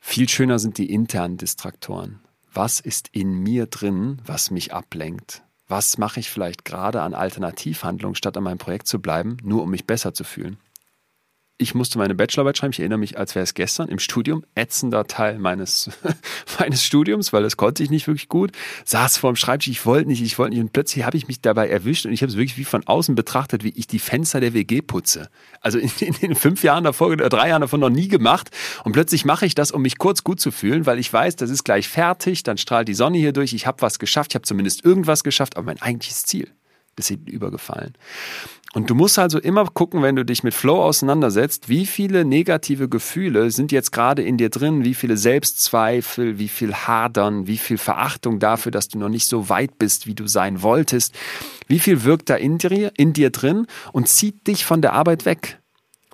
[0.00, 2.20] Viel schöner sind die internen Distraktoren.
[2.52, 5.42] Was ist in mir drin, was mich ablenkt?
[5.70, 9.70] Was mache ich vielleicht gerade an Alternativhandlungen, statt an meinem Projekt zu bleiben, nur um
[9.70, 10.58] mich besser zu fühlen
[11.60, 12.72] ich musste meine Bachelorarbeit schreiben.
[12.72, 15.90] Ich erinnere mich, als wäre es gestern im Studium, ätzender Teil meines,
[16.58, 18.52] meines Studiums, weil das konnte ich nicht wirklich gut.
[18.84, 20.62] Saß vor dem Schreibtisch, ich wollte nicht, ich wollte nicht.
[20.62, 23.14] Und plötzlich habe ich mich dabei erwischt und ich habe es wirklich wie von außen
[23.14, 25.28] betrachtet, wie ich die Fenster der WG putze.
[25.60, 28.50] Also in, in den fünf Jahren davor oder drei Jahren davon noch nie gemacht.
[28.84, 31.50] Und plötzlich mache ich das, um mich kurz gut zu fühlen, weil ich weiß, das
[31.50, 34.46] ist gleich fertig, dann strahlt die Sonne hier durch, ich habe was geschafft, ich habe
[34.46, 36.50] zumindest irgendwas geschafft, aber mein eigentliches Ziel,
[37.00, 37.94] ist übergefallen.
[38.72, 42.88] Und du musst also immer gucken, wenn du dich mit Flow auseinandersetzt, wie viele negative
[42.88, 47.78] Gefühle sind jetzt gerade in dir drin, wie viele Selbstzweifel, wie viel Hadern, wie viel
[47.78, 51.18] Verachtung dafür, dass du noch nicht so weit bist, wie du sein wolltest.
[51.66, 55.24] Wie viel wirkt da in dir, in dir drin und zieht dich von der Arbeit
[55.24, 55.60] weg?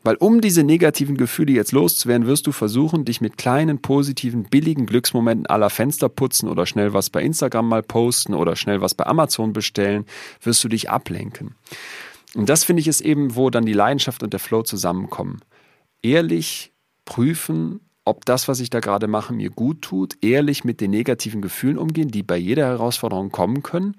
[0.07, 4.87] Weil um diese negativen Gefühle jetzt loszuwerden, wirst du versuchen, dich mit kleinen, positiven, billigen
[4.87, 9.05] Glücksmomenten aller Fenster putzen oder schnell was bei Instagram mal posten oder schnell was bei
[9.05, 10.05] Amazon bestellen,
[10.41, 11.57] wirst du dich ablenken.
[12.37, 15.41] Und das finde ich ist eben, wo dann die Leidenschaft und der Flow zusammenkommen.
[16.03, 16.73] Ehrlich
[17.05, 21.43] prüfen, ob das, was ich da gerade mache, mir gut tut, ehrlich mit den negativen
[21.43, 23.97] Gefühlen umgehen, die bei jeder Herausforderung kommen können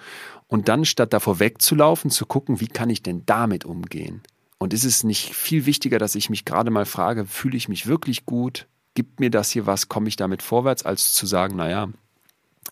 [0.48, 4.22] und dann statt davor wegzulaufen, zu gucken, wie kann ich denn damit umgehen?
[4.60, 7.88] Und ist es nicht viel wichtiger, dass ich mich gerade mal frage, fühle ich mich
[7.88, 8.66] wirklich gut?
[8.96, 9.90] Gibt mir das hier was?
[9.90, 11.90] Komme ich damit vorwärts, als zu sagen, naja,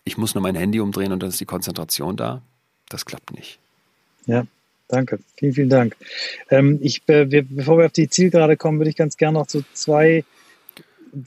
[0.04, 2.42] ich muss nur mein Handy umdrehen und dann ist die Konzentration da?
[2.88, 3.58] Das klappt nicht.
[4.26, 4.46] Ja,
[4.88, 5.20] danke.
[5.36, 5.96] Vielen, vielen Dank.
[6.50, 9.62] Ähm, ich, äh, bevor wir auf die Zielgerade kommen, würde ich ganz gerne noch so
[9.72, 10.24] zwei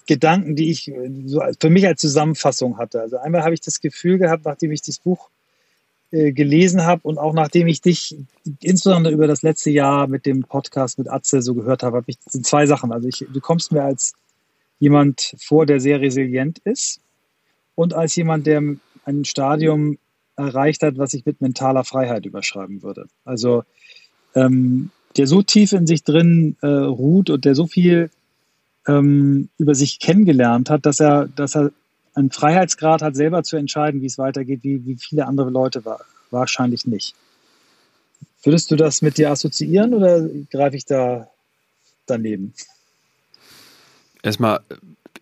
[0.08, 0.92] Gedanken, die ich
[1.26, 3.02] so für mich als Zusammenfassung hatte.
[3.02, 5.30] Also einmal habe ich das Gefühl gehabt, nachdem ich das Buch
[6.12, 8.18] äh, gelesen habe und auch nachdem ich dich
[8.62, 12.18] insbesondere über das letzte Jahr mit dem Podcast mit Atze so gehört habe, habe ich
[12.26, 12.92] sind zwei Sachen.
[12.92, 14.14] Also ich, du kommst mir als
[14.80, 17.00] jemand vor, der sehr resilient ist
[17.76, 18.64] und als jemand, der
[19.06, 19.98] ein Stadium
[20.36, 23.06] erreicht hat, was ich mit mentaler Freiheit überschreiben würde.
[23.26, 23.64] Also
[24.36, 28.10] ähm, der so tief in sich drin äh, ruht und der so viel
[28.88, 31.72] ähm, über sich kennengelernt hat, dass er, dass er
[32.20, 36.02] einen Freiheitsgrad hat, selber zu entscheiden, wie es weitergeht, wie, wie viele andere Leute war.
[36.32, 37.16] Wahrscheinlich nicht.
[38.44, 41.30] Würdest du das mit dir assoziieren oder greife ich da
[42.06, 42.54] daneben?
[44.22, 44.62] Erstmal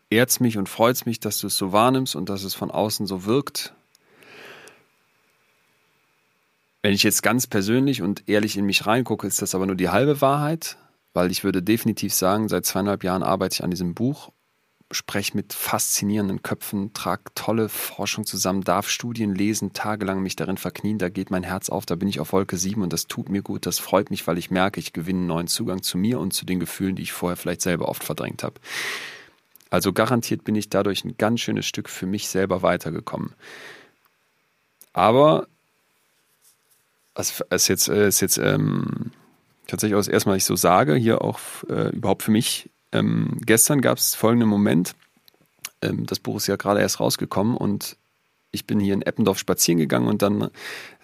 [0.10, 2.54] ehrt es mich und freut es mich, dass du es so wahrnimmst und dass es
[2.54, 3.74] von außen so wirkt.
[6.82, 9.90] Wenn ich jetzt ganz persönlich und ehrlich in mich reingucke, ist das aber nur die
[9.90, 10.78] halbe Wahrheit
[11.18, 14.30] weil ich würde definitiv sagen, seit zweieinhalb Jahren arbeite ich an diesem Buch,
[14.92, 20.98] spreche mit faszinierenden Köpfen, trage tolle Forschung zusammen, darf Studien lesen, tagelang mich darin verknien,
[20.98, 23.42] da geht mein Herz auf, da bin ich auf Wolke 7 und das tut mir
[23.42, 26.34] gut, das freut mich, weil ich merke, ich gewinne einen neuen Zugang zu mir und
[26.34, 28.56] zu den Gefühlen, die ich vorher vielleicht selber oft verdrängt habe.
[29.70, 33.34] Also garantiert bin ich dadurch ein ganz schönes Stück für mich selber weitergekommen.
[34.94, 35.48] Aber
[37.14, 39.12] es ist jetzt, ist jetzt ähm,
[39.68, 42.70] tatsächlich auch das erste Mal ich so sage, hier auch äh, überhaupt für mich.
[42.92, 44.96] Ähm, gestern gab es folgenden Moment.
[45.82, 47.98] Ähm, das Buch ist ja gerade erst rausgekommen und
[48.52, 50.50] ich bin hier in Eppendorf spazieren gegangen und dann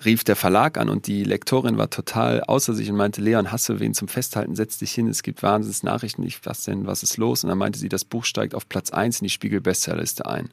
[0.04, 3.68] rief der Verlag an und die Lektorin war total außer sich und meinte, Leon, hast
[3.70, 4.56] du wen zum Festhalten?
[4.56, 6.24] Setz dich hin, es gibt Wahnsinns Nachrichten.
[6.24, 7.44] Ich, was denn, was ist los?
[7.44, 10.50] Und dann meinte sie, das Buch steigt auf Platz 1 in die Spiegel-Bestsellerliste ein.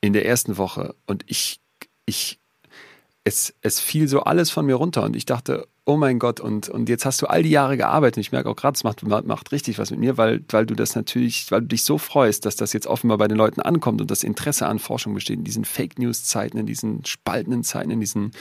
[0.00, 0.94] In der ersten Woche.
[1.06, 1.60] Und ich,
[2.06, 2.38] ich,
[3.24, 6.68] es, es fiel so alles von mir runter und ich dachte, oh mein Gott, und,
[6.68, 8.16] und jetzt hast du all die Jahre gearbeitet.
[8.16, 10.74] Und ich merke auch gerade, es macht, macht richtig was mit mir, weil, weil du
[10.74, 14.00] das natürlich, weil du dich so freust, dass das jetzt offenbar bei den Leuten ankommt
[14.00, 18.00] und das Interesse an Forschung besteht in diesen Fake News-Zeiten, in diesen spaltenden Zeiten, in
[18.00, 18.32] diesen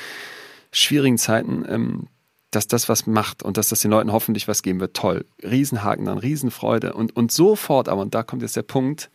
[0.71, 2.07] schwierigen Zeiten, ähm,
[2.51, 4.95] dass das was macht und dass das den Leuten hoffentlich was geben wird.
[4.95, 5.25] Toll.
[5.43, 6.93] Riesenhaken dann, Riesenfreude.
[6.93, 9.09] Und, und sofort, aber, und da kommt jetzt der Punkt,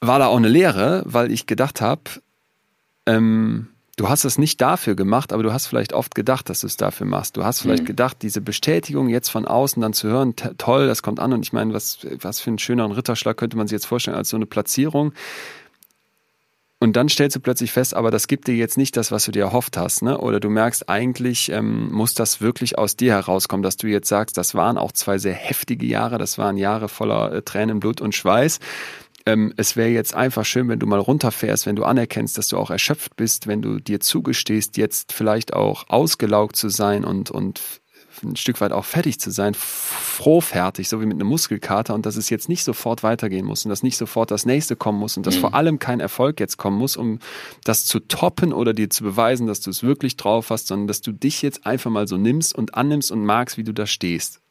[0.00, 2.02] war da auch eine Lehre, weil ich gedacht habe,
[3.06, 6.66] ähm, du hast es nicht dafür gemacht, aber du hast vielleicht oft gedacht, dass du
[6.66, 7.36] es dafür machst.
[7.36, 7.88] Du hast vielleicht mhm.
[7.88, 11.32] gedacht, diese Bestätigung jetzt von außen dann zu hören, toll, das kommt an.
[11.32, 14.30] Und ich meine, was, was für einen schöneren Ritterschlag könnte man sich jetzt vorstellen als
[14.30, 15.12] so eine Platzierung.
[16.80, 19.30] Und dann stellst du plötzlich fest, aber das gibt dir jetzt nicht das, was du
[19.30, 20.18] dir erhofft hast, ne?
[20.18, 24.36] Oder du merkst, eigentlich ähm, muss das wirklich aus dir herauskommen, dass du jetzt sagst,
[24.36, 28.16] das waren auch zwei sehr heftige Jahre, das waren Jahre voller äh, Tränen, Blut und
[28.16, 28.58] Schweiß
[29.26, 32.56] ähm, es wäre jetzt einfach schön, wenn du mal runterfährst, wenn du anerkennst, dass du
[32.56, 37.60] auch erschöpft bist, wenn du dir zugestehst, jetzt vielleicht auch ausgelaugt zu sein und, und
[38.22, 42.06] ein Stück weit auch fertig zu sein, froh fertig, so wie mit einem Muskelkater und
[42.06, 45.16] dass es jetzt nicht sofort weitergehen muss und dass nicht sofort das nächste kommen muss
[45.16, 45.40] und dass mhm.
[45.40, 47.18] vor allem kein Erfolg jetzt kommen muss, um
[47.64, 51.00] das zu toppen oder dir zu beweisen, dass du es wirklich drauf hast, sondern dass
[51.00, 54.41] du dich jetzt einfach mal so nimmst und annimmst und magst, wie du da stehst.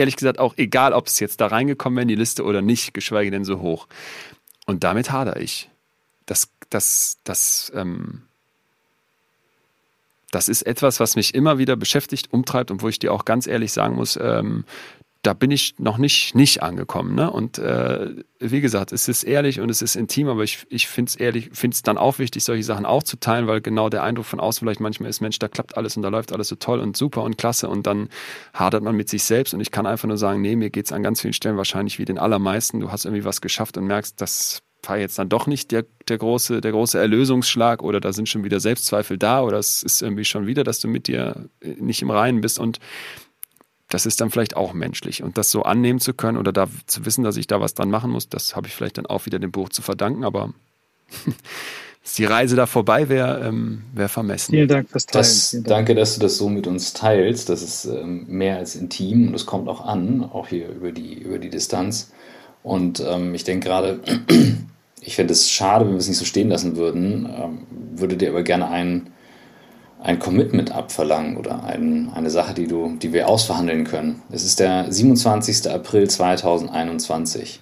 [0.00, 2.94] Ehrlich gesagt auch egal, ob es jetzt da reingekommen wäre in die Liste oder nicht,
[2.94, 3.86] geschweige denn so hoch.
[4.64, 5.68] Und damit hadere ich.
[6.24, 8.22] Das, das, das, ähm,
[10.30, 13.46] das ist etwas, was mich immer wieder beschäftigt, umtreibt und wo ich dir auch ganz
[13.46, 14.64] ehrlich sagen muss, ähm,
[15.22, 17.14] da bin ich noch nicht, nicht angekommen.
[17.14, 17.30] Ne?
[17.30, 18.08] Und äh,
[18.38, 21.50] wie gesagt, es ist ehrlich und es ist intim, aber ich, ich finde es ehrlich,
[21.52, 24.40] finde es dann auch wichtig, solche Sachen auch zu teilen, weil genau der Eindruck von
[24.40, 26.96] außen vielleicht manchmal ist, Mensch, da klappt alles und da läuft alles so toll und
[26.96, 28.08] super und klasse und dann
[28.54, 30.92] hadert man mit sich selbst und ich kann einfach nur sagen, nee, mir geht es
[30.92, 32.80] an ganz vielen Stellen wahrscheinlich wie den allermeisten.
[32.80, 36.16] Du hast irgendwie was geschafft und merkst, das war jetzt dann doch nicht der, der,
[36.16, 40.24] große, der große Erlösungsschlag oder da sind schon wieder Selbstzweifel da oder es ist irgendwie
[40.24, 42.78] schon wieder, dass du mit dir nicht im Reinen bist und
[43.90, 45.22] das ist dann vielleicht auch menschlich.
[45.22, 47.90] Und das so annehmen zu können oder da zu wissen, dass ich da was dran
[47.90, 50.24] machen muss, das habe ich vielleicht dann auch wieder dem Buch zu verdanken.
[50.24, 50.54] Aber
[52.02, 54.52] dass die Reise da vorbei wäre, ähm, wäre vermessen.
[54.52, 55.24] Vielen Dank fürs Teilen.
[55.24, 55.66] Das, Dank.
[55.66, 57.48] Danke, dass du das so mit uns teilst.
[57.48, 61.14] Das ist ähm, mehr als intim und es kommt auch an, auch hier über die,
[61.14, 62.12] über die Distanz.
[62.62, 64.00] Und ähm, ich denke gerade,
[65.00, 67.26] ich fände es schade, wenn wir es nicht so stehen lassen würden.
[67.26, 67.66] Ähm,
[67.96, 69.10] würde dir aber gerne einen
[70.02, 74.22] ein Commitment abverlangen oder ein, eine Sache, die, du, die wir ausverhandeln können.
[74.30, 75.70] Es ist der 27.
[75.70, 77.60] April 2021.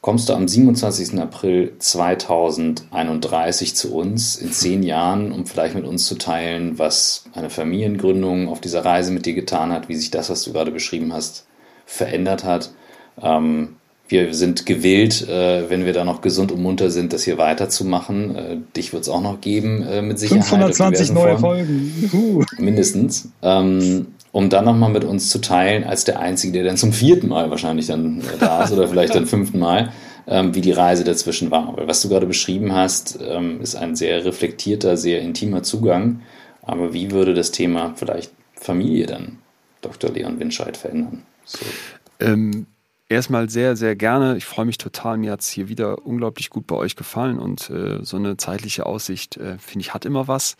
[0.00, 1.20] Kommst du am 27.
[1.20, 7.50] April 2031 zu uns in zehn Jahren, um vielleicht mit uns zu teilen, was eine
[7.50, 11.12] Familiengründung auf dieser Reise mit dir getan hat, wie sich das, was du gerade beschrieben
[11.12, 11.46] hast,
[11.86, 12.70] verändert hat?
[13.20, 13.76] Ähm,
[14.08, 18.36] wir sind gewillt, äh, wenn wir da noch gesund und munter sind, das hier weiterzumachen.
[18.36, 20.44] Äh, dich wird es auch noch geben, äh, mit Sicherheit.
[20.44, 21.92] 520 neue Folgen.
[22.00, 22.44] Juhu.
[22.58, 23.28] Mindestens.
[23.42, 27.28] Ähm, um dann nochmal mit uns zu teilen, als der Einzige, der dann zum vierten
[27.28, 29.92] Mal wahrscheinlich dann äh, da ist oder vielleicht dann fünften Mal,
[30.26, 31.76] ähm, wie die Reise dazwischen war.
[31.76, 36.20] Weil was du gerade beschrieben hast, ähm, ist ein sehr reflektierter, sehr intimer Zugang.
[36.62, 39.38] Aber wie würde das Thema vielleicht Familie dann
[39.80, 40.10] Dr.
[40.10, 41.22] Leon Winscheid verändern?
[41.44, 41.58] So.
[42.20, 42.66] Ähm,
[43.08, 44.36] erstmal sehr, sehr gerne.
[44.36, 45.18] Ich freue mich total.
[45.18, 48.86] Mir hat es hier wieder unglaublich gut bei euch gefallen und äh, so eine zeitliche
[48.86, 50.56] Aussicht, äh, finde ich, hat immer was.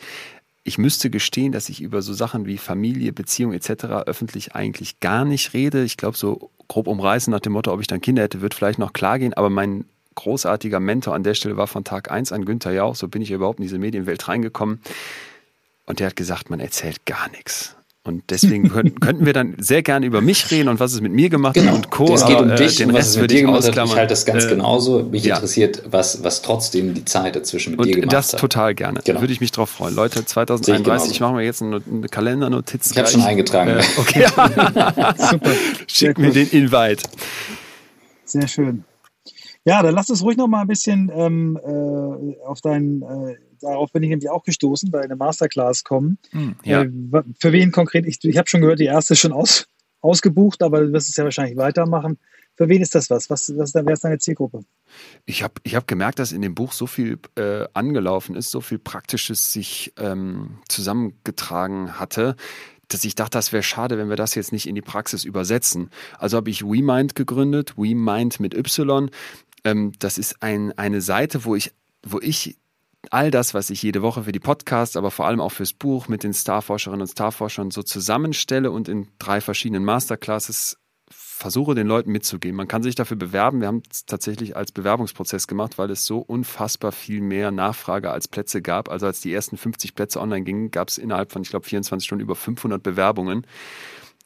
[0.64, 3.84] Ich müsste gestehen, dass ich über so Sachen wie Familie, Beziehung etc.
[4.06, 5.84] öffentlich eigentlich gar nicht rede.
[5.84, 8.80] Ich glaube, so grob umreißen nach dem Motto, ob ich dann Kinder hätte, wird vielleicht
[8.80, 9.34] noch klar gehen.
[9.34, 9.84] Aber mein
[10.16, 12.96] großartiger Mentor an der Stelle war von Tag 1 an Günther Jauch.
[12.96, 14.80] So bin ich überhaupt in diese Medienwelt reingekommen.
[15.84, 17.76] Und der hat gesagt, man erzählt gar nichts.
[18.06, 18.68] Und deswegen
[19.00, 21.68] könnten, wir dann sehr gerne über mich reden und was es mit mir gemacht genau.
[21.68, 22.14] hat und Co.
[22.14, 23.76] Es geht um äh, dich den und was es mit dir gemacht hat.
[23.76, 25.02] Ich halte das ganz äh, genauso.
[25.02, 25.34] Mich ja.
[25.34, 28.34] interessiert, was, was trotzdem die Zeit dazwischen mit und dir gemacht das hat.
[28.34, 29.00] Das total gerne.
[29.04, 29.20] Genau.
[29.20, 29.94] Würde ich mich drauf freuen.
[29.94, 32.92] Leute, 2031, ich, ich mache mir jetzt eine, eine Kalendernotiz.
[32.92, 33.70] Ich habe schon eingetragen.
[33.70, 34.26] Äh, okay.
[35.18, 35.50] Super.
[35.88, 37.02] Schick mir den Invite.
[38.24, 38.84] Sehr schön.
[39.64, 43.92] Ja, dann lass uns ruhig noch mal ein bisschen ähm, äh, auf deinen äh, darauf
[43.92, 46.18] bin ich nämlich auch gestoßen, bei einer Masterclass kommen.
[46.30, 46.82] Hm, ja.
[46.82, 46.90] äh,
[47.40, 48.06] für wen konkret?
[48.06, 49.68] Ich, ich habe schon gehört, die erste ist schon aus,
[50.00, 52.18] ausgebucht, aber du wirst es ja wahrscheinlich weitermachen.
[52.56, 53.28] Für wen ist das was?
[53.28, 54.60] Was, was wer ist deine Zielgruppe?
[55.26, 58.62] Ich habe ich hab gemerkt, dass in dem Buch so viel äh, angelaufen ist, so
[58.62, 62.34] viel Praktisches sich ähm, zusammengetragen hatte,
[62.88, 65.90] dass ich dachte, das wäre schade, wenn wir das jetzt nicht in die Praxis übersetzen.
[66.18, 69.10] Also habe ich WeMind gegründet, WeMind mit Y.
[69.64, 71.72] Ähm, das ist ein, eine Seite, wo ich,
[72.04, 72.56] wo ich
[73.12, 76.08] all das, was ich jede Woche für die Podcasts, aber vor allem auch fürs Buch
[76.08, 80.78] mit den Starforscherinnen und Starforschern so zusammenstelle und in drei verschiedenen Masterclasses
[81.10, 82.56] versuche, den Leuten mitzugeben.
[82.56, 83.60] Man kann sich dafür bewerben.
[83.60, 88.26] Wir haben es tatsächlich als Bewerbungsprozess gemacht, weil es so unfassbar viel mehr Nachfrage als
[88.26, 88.88] Plätze gab.
[88.88, 92.06] Also als die ersten 50 Plätze online gingen, gab es innerhalb von, ich glaube, 24
[92.06, 93.46] Stunden über 500 Bewerbungen.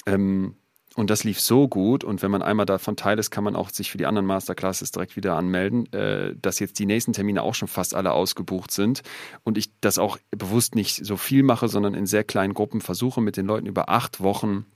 [0.06, 0.54] Ähm,
[0.96, 2.02] und das lief so gut.
[2.02, 4.90] Und wenn man einmal davon Teil ist, kann man auch sich für die anderen Masterclasses
[4.90, 9.02] direkt wieder anmelden, äh, dass jetzt die nächsten Termine auch schon fast alle ausgebucht sind.
[9.44, 13.20] Und ich das auch bewusst nicht so viel mache, sondern in sehr kleinen Gruppen versuche,
[13.20, 14.66] mit den Leuten über acht Wochen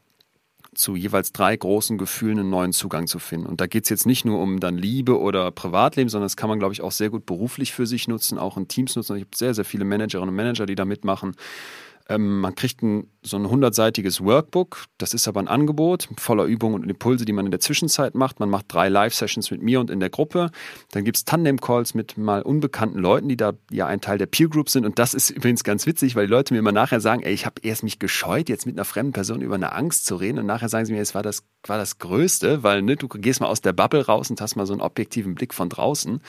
[0.74, 3.46] zu jeweils drei großen Gefühlen einen neuen Zugang zu finden.
[3.46, 6.48] Und da geht es jetzt nicht nur um dann Liebe oder Privatleben, sondern das kann
[6.48, 9.16] man, glaube ich, auch sehr gut beruflich für sich nutzen, auch in Teams nutzen.
[9.16, 11.36] Ich habe sehr, sehr viele Managerinnen und Manager, die da mitmachen.
[12.08, 14.84] Ähm, man kriegt ein, so ein hundertseitiges Workbook.
[14.98, 18.40] Das ist aber ein Angebot voller Übungen und Impulse, die man in der Zwischenzeit macht.
[18.40, 20.50] Man macht drei Live-Sessions mit mir und in der Gruppe.
[20.90, 24.48] Dann gibt es Tandem-Calls mit mal unbekannten Leuten, die da ja ein Teil der Peer
[24.48, 24.84] Group sind.
[24.84, 27.46] Und das ist übrigens ganz witzig, weil die Leute mir immer nachher sagen, ey, ich
[27.46, 30.38] habe erst mich gescheut, jetzt mit einer fremden Person über eine Angst zu reden.
[30.38, 33.40] Und nachher sagen sie mir, es war das, war das Größte, weil ne, du gehst
[33.40, 36.20] mal aus der Bubble raus und hast mal so einen objektiven Blick von draußen.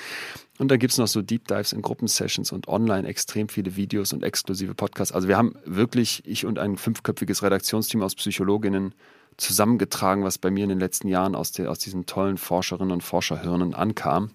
[0.57, 4.13] Und dann gibt es noch so Deep Dives in Gruppensessions und online extrem viele Videos
[4.13, 5.13] und exklusive Podcasts.
[5.13, 8.95] Also wir haben wirklich, ich und ein fünfköpfiges Redaktionsteam aus Psychologinnen
[9.37, 13.01] zusammengetragen, was bei mir in den letzten Jahren aus, der, aus diesen tollen Forscherinnen und
[13.01, 14.31] Forscherhirnen ankam.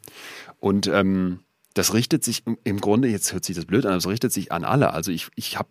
[0.59, 1.41] Und ähm,
[1.73, 4.53] das richtet sich im Grunde, jetzt hört sich das blöd an, aber es richtet sich
[4.53, 4.93] an alle.
[4.93, 5.71] Also ich, ich habe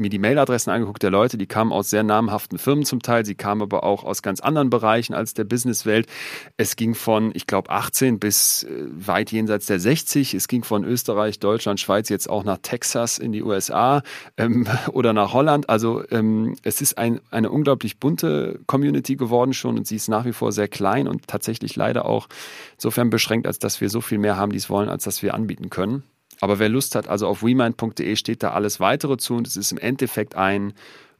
[0.00, 3.34] mir die Mailadressen angeguckt der Leute, die kamen aus sehr namhaften Firmen zum Teil, sie
[3.34, 6.08] kamen aber auch aus ganz anderen Bereichen als der Businesswelt.
[6.56, 10.34] Es ging von, ich glaube, 18 bis äh, weit jenseits der 60.
[10.34, 14.02] Es ging von Österreich, Deutschland, Schweiz jetzt auch nach Texas in die USA
[14.36, 15.68] ähm, oder nach Holland.
[15.68, 20.24] Also ähm, es ist ein, eine unglaublich bunte Community geworden schon und sie ist nach
[20.24, 22.28] wie vor sehr klein und tatsächlich leider auch
[22.74, 25.34] insofern beschränkt, als dass wir so viel mehr haben, die es wollen, als dass wir
[25.34, 26.02] anbieten können.
[26.40, 29.72] Aber wer Lust hat, also auf remind.de steht da alles weitere zu und es ist
[29.72, 30.72] im Endeffekt ein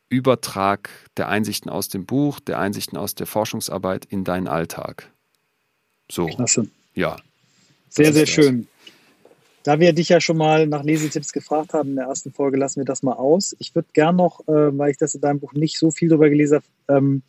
[0.09, 5.11] Übertrag der Einsichten aus dem Buch, der Einsichten aus der Forschungsarbeit in deinen Alltag.
[6.11, 6.27] So.
[6.27, 6.69] Klasse.
[6.95, 7.17] Ja.
[7.89, 8.31] Sehr, sehr das.
[8.31, 8.67] schön.
[9.63, 12.81] Da wir dich ja schon mal nach Lesetipps gefragt haben in der ersten Folge, lassen
[12.81, 13.55] wir das mal aus.
[13.59, 16.31] Ich würde gern noch, äh, weil ich das in deinem Buch nicht so viel darüber
[16.31, 17.23] gelesen habe, ähm,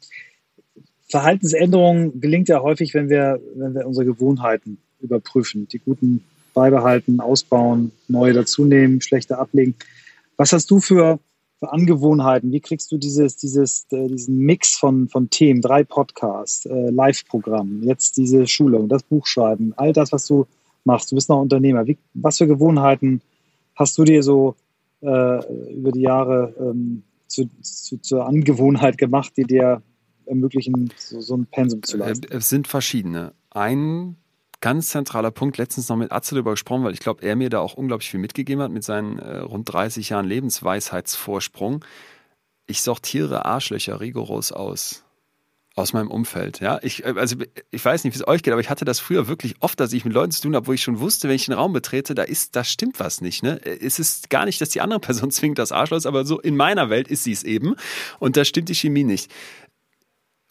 [1.09, 6.23] Verhaltensänderung gelingt ja häufig, wenn wir, wenn wir unsere Gewohnheiten überprüfen, die guten
[6.53, 9.75] beibehalten, ausbauen, neue dazunehmen, schlechte ablegen.
[10.37, 11.19] Was hast du für,
[11.59, 12.51] für Angewohnheiten?
[12.51, 17.83] Wie kriegst du dieses, dieses, äh, diesen Mix von, von Themen, drei Podcasts, äh, Live-Programm,
[17.83, 20.47] jetzt diese Schulung, das Buchschreiben, all das, was du
[20.83, 21.11] machst?
[21.11, 21.85] Du bist noch Unternehmer.
[21.87, 23.21] Wie, was für Gewohnheiten
[23.75, 24.55] hast du dir so
[25.01, 29.81] äh, über die Jahre ähm, zu, zu, zur Angewohnheit gemacht, die dir
[30.25, 32.27] ermöglichen, so, so ein Pensum zu leisten?
[32.31, 33.33] Es sind verschiedene.
[33.49, 34.15] Ein
[34.61, 37.59] ganz zentraler Punkt, letztens noch mit Atze darüber gesprochen, weil ich glaube, er mir da
[37.59, 41.83] auch unglaublich viel mitgegeben hat mit seinen äh, rund 30 Jahren Lebensweisheitsvorsprung.
[42.67, 45.03] Ich sortiere Arschlöcher rigoros aus
[45.75, 46.59] aus meinem Umfeld.
[46.59, 47.37] Ja, ich, äh, also
[47.69, 49.93] ich weiß nicht, wie es euch geht, aber ich hatte das früher wirklich oft, dass
[49.93, 52.13] ich mit Leuten zu tun habe, wo ich schon wusste, wenn ich den Raum betrete,
[52.13, 53.43] da ist, da stimmt was nicht.
[53.43, 53.59] Ne?
[53.63, 56.89] Es ist gar nicht, dass die andere Person zwingend das Arschloch aber so in meiner
[56.89, 57.75] Welt ist sie es eben
[58.19, 59.31] und da stimmt die Chemie nicht.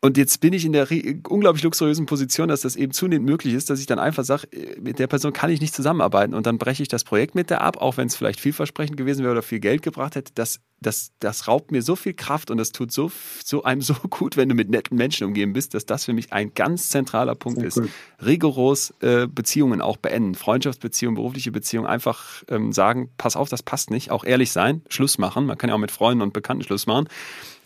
[0.03, 0.88] Und jetzt bin ich in der
[1.28, 4.80] unglaublich luxuriösen Position, dass das eben zunehmend möglich ist, dass ich dann einfach sage, äh,
[4.80, 7.61] mit der Person kann ich nicht zusammenarbeiten und dann breche ich das Projekt mit der
[7.61, 10.32] ab, auch wenn es vielleicht vielversprechend gewesen wäre oder viel Geld gebracht hätte.
[10.34, 13.12] Das, das, das raubt mir so viel Kraft und das tut so,
[13.44, 16.32] so einem so gut, wenn du mit netten Menschen umgeben bist, dass das für mich
[16.32, 17.82] ein ganz zentraler Punkt ist.
[18.24, 23.90] Rigoros äh, Beziehungen auch beenden, Freundschaftsbeziehungen, berufliche Beziehungen, einfach ähm, sagen, pass auf, das passt
[23.90, 25.44] nicht, auch ehrlich sein, Schluss machen.
[25.44, 27.07] Man kann ja auch mit Freunden und Bekannten Schluss machen.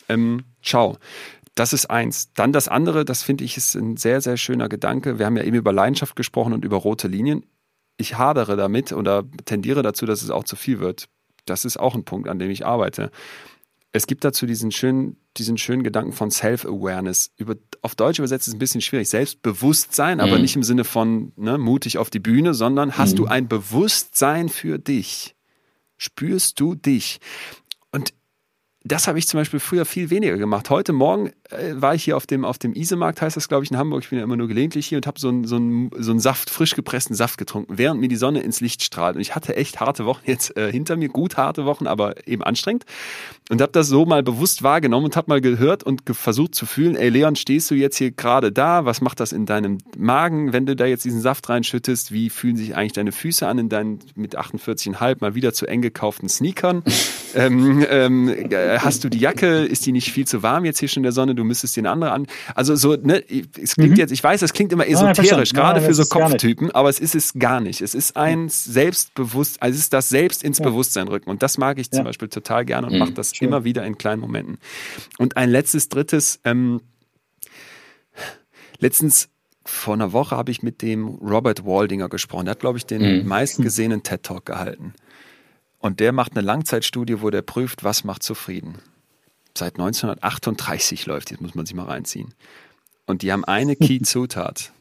[0.09, 0.99] Ähm, ciao.
[1.55, 2.33] Das ist eins.
[2.35, 5.19] Dann das andere, das finde ich ist ein sehr, sehr schöner Gedanke.
[5.19, 7.47] Wir haben ja eben über Leidenschaft gesprochen und über rote Linien.
[7.97, 11.09] Ich hadere damit oder tendiere dazu, dass es auch zu viel wird.
[11.47, 13.11] Das ist auch ein Punkt, an dem ich arbeite.
[13.93, 17.31] Es gibt dazu diesen schönen, diesen schönen Gedanken von Self-Awareness.
[17.83, 19.09] auf Deutsch übersetzt ist es ein bisschen schwierig.
[19.09, 20.43] Selbstbewusstsein, aber mhm.
[20.43, 23.17] nicht im Sinne von ne, mutig auf die Bühne, sondern hast mhm.
[23.17, 25.37] du ein Bewusstsein für dich?
[25.97, 27.21] Spürst du dich?
[28.87, 30.69] Das habe ich zum Beispiel früher viel weniger gemacht.
[30.69, 33.71] Heute Morgen äh, war ich hier auf dem, auf dem Isemarkt, heißt das, glaube ich,
[33.71, 34.03] in Hamburg.
[34.03, 36.51] Ich bin ja immer nur gelegentlich hier und habe so einen so so einen Saft,
[36.51, 39.17] frisch gepressten Saft getrunken, während mir die Sonne ins Licht strahlt.
[39.17, 42.43] Und ich hatte echt harte Wochen jetzt äh, hinter mir, gut harte Wochen, aber eben
[42.43, 42.85] anstrengend.
[43.49, 46.95] Und habe das so mal bewusst wahrgenommen und habe mal gehört und versucht zu fühlen,
[46.95, 48.85] ey Leon, stehst du jetzt hier gerade da?
[48.85, 52.13] Was macht das in deinem Magen, wenn du da jetzt diesen Saft reinschüttest?
[52.13, 55.81] Wie fühlen sich eigentlich deine Füße an in deinen mit 48,5 mal wieder zu eng
[55.81, 56.83] gekauften Sneakern?
[57.35, 59.65] ähm, ähm, äh, hast du die Jacke?
[59.65, 61.35] Ist die nicht viel zu warm jetzt hier schon in der Sonne?
[61.35, 62.27] Du müsstest dir eine andere an.
[62.55, 63.23] Also so, ne,
[63.61, 63.97] es klingt mhm.
[63.97, 67.15] jetzt, ich weiß, es klingt immer esoterisch, ja, gerade für so Kopftypen, aber es ist
[67.15, 67.81] es gar nicht.
[67.81, 70.65] Es ist ein Selbstbewusst, also es ist das Selbst ins ja.
[70.65, 71.31] Bewusstsein rücken.
[71.31, 72.99] Und das mag ich zum Beispiel total gerne und mhm.
[73.01, 73.49] mache das Schön.
[73.49, 74.59] immer wieder in kleinen Momenten.
[75.19, 76.81] Und ein letztes, drittes, ähm,
[78.79, 79.29] letztens
[79.65, 82.45] vor einer Woche habe ich mit dem Robert Waldinger gesprochen.
[82.47, 83.29] Der hat, glaube ich, den mhm.
[83.29, 84.95] meistgesehenen TED-Talk gehalten.
[85.85, 88.79] Und der macht eine Langzeitstudie, wo der prüft, was macht zufrieden.
[89.55, 92.33] Seit 1938 läuft, jetzt muss man sich mal reinziehen.
[93.05, 94.73] Und die haben eine Key-Zutat.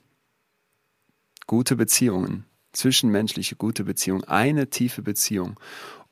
[1.46, 5.60] Gute Beziehungen, zwischenmenschliche gute Beziehungen, eine tiefe Beziehung.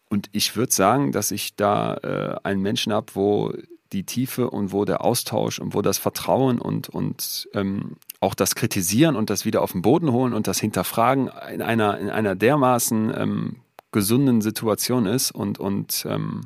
[0.10, 3.54] Und ich würde sagen, dass ich da äh, einen Menschen habe, wo
[3.94, 8.56] die Tiefe und wo der Austausch und wo das Vertrauen und, und ähm, auch das
[8.56, 12.36] Kritisieren und das wieder auf den Boden holen und das Hinterfragen in einer, in einer
[12.36, 13.56] dermaßen ähm,
[13.92, 16.42] gesunden Situation ist und, und ähm,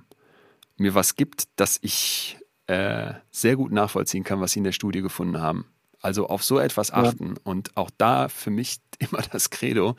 [0.77, 2.37] mir was gibt, dass ich
[2.67, 5.65] äh, sehr gut nachvollziehen kann, was sie in der Studie gefunden haben.
[6.01, 7.41] Also auf so etwas achten ja.
[7.43, 9.95] und auch da für mich immer das Credo,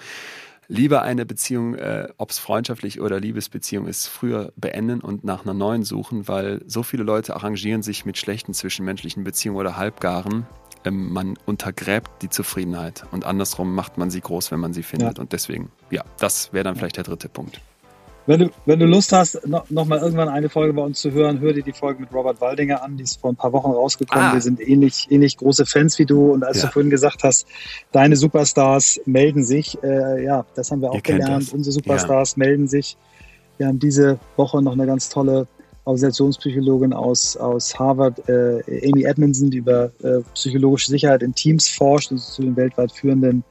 [0.68, 5.55] lieber eine Beziehung, äh, ob es freundschaftlich oder Liebesbeziehung ist, früher beenden und nach einer
[5.55, 10.47] neuen suchen, weil so viele Leute arrangieren sich mit schlechten zwischenmenschlichen Beziehungen oder Halbgaren
[10.91, 15.18] man untergräbt die Zufriedenheit und andersrum macht man sie groß, wenn man sie findet.
[15.18, 15.22] Ja.
[15.22, 17.61] Und deswegen, ja, das wäre dann vielleicht der dritte Punkt.
[18.26, 21.12] Wenn du, wenn du Lust hast, noch, noch, mal irgendwann eine Folge bei uns zu
[21.12, 22.97] hören, hör dir die Folge mit Robert Waldinger an.
[22.97, 24.30] Die ist vor ein paar Wochen rausgekommen.
[24.30, 24.32] Ah.
[24.32, 26.32] Wir sind ähnlich, ähnlich große Fans wie du.
[26.32, 26.66] Und als ja.
[26.66, 27.47] du vorhin gesagt hast,
[27.93, 31.53] deine Superstars melden sich, äh, ja, das haben wir auch Ihr gelernt.
[31.53, 32.41] Unsere Superstars ja.
[32.41, 32.97] melden sich.
[33.59, 35.47] Wir haben diese Woche noch eine ganz tolle
[35.87, 42.11] Organisationspsychologin aus, aus Harvard, äh, Amy Edmondson, die über äh, psychologische Sicherheit in Teams forscht
[42.11, 43.45] und zu den weltweit führenden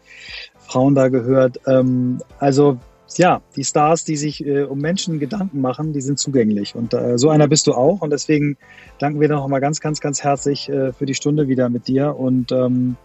[0.59, 1.59] Frauen da gehört.
[1.65, 2.77] Ähm, also
[3.17, 6.75] ja, die Stars, die sich äh, um Menschen Gedanken machen, die sind zugänglich.
[6.75, 8.01] Und äh, so einer bist du auch.
[8.01, 8.57] Und deswegen
[8.99, 12.17] danken wir noch mal ganz, ganz, ganz herzlich äh, für die Stunde wieder mit dir
[12.17, 12.97] und ähm,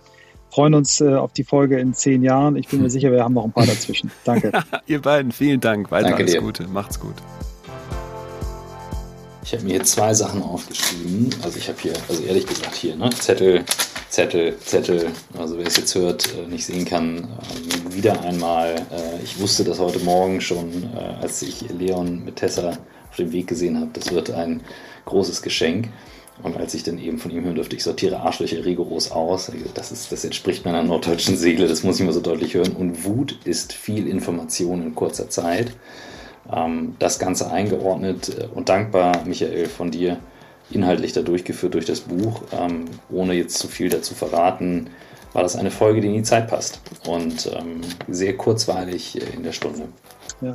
[0.50, 2.56] freuen uns äh, auf die Folge in zehn Jahren.
[2.56, 4.10] Ich bin mir sicher, wir haben noch ein paar dazwischen.
[4.24, 4.52] Danke.
[4.86, 5.90] Ihr beiden, vielen Dank.
[5.90, 6.40] Weiter Danke alles dir.
[6.40, 6.66] Gute.
[6.66, 7.14] Macht's gut.
[9.50, 11.28] Ich habe mir hier zwei Sachen aufgeschrieben.
[11.42, 13.64] Also ich habe hier, also ehrlich gesagt hier, ne, Zettel,
[14.08, 15.10] Zettel, Zettel.
[15.36, 18.76] Also wer es jetzt hört, äh, nicht sehen kann, ähm, wieder einmal.
[18.76, 22.78] Äh, ich wusste das heute Morgen schon, äh, als ich Leon mit Tessa
[23.10, 23.90] auf dem Weg gesehen habe.
[23.92, 24.60] Das wird ein
[25.06, 25.88] großes Geschenk.
[26.44, 29.90] Und als ich dann eben von ihm hören durfte, ich sortiere Arschlöcher rigoros aus, das,
[29.90, 32.76] ist, das entspricht meiner norddeutschen Seele, das muss ich mal so deutlich hören.
[32.76, 35.72] Und Wut ist viel Information in kurzer Zeit
[36.52, 40.18] ähm, das Ganze eingeordnet äh, und dankbar, Michael, von dir
[40.70, 42.42] inhaltlich da durchgeführt durch das Buch.
[42.52, 44.90] Ähm, ohne jetzt zu viel dazu verraten,
[45.32, 49.42] war das eine Folge, die in die Zeit passt und ähm, sehr kurzweilig äh, in
[49.42, 49.88] der Stunde.
[50.40, 50.54] Ja.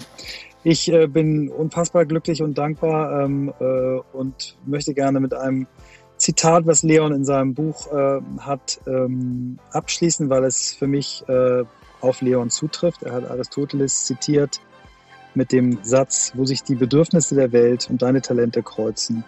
[0.63, 5.67] Ich äh, bin unfassbar glücklich und dankbar ähm, äh, und möchte gerne mit einem
[6.17, 11.63] Zitat, was Leon in seinem Buch äh, hat, ähm, abschließen, weil es für mich äh,
[12.01, 13.03] auf Leon zutrifft.
[13.03, 14.59] Er hat Aristoteles zitiert
[15.35, 19.23] mit dem Satz, wo sich die Bedürfnisse der Welt und deine Talente kreuzen,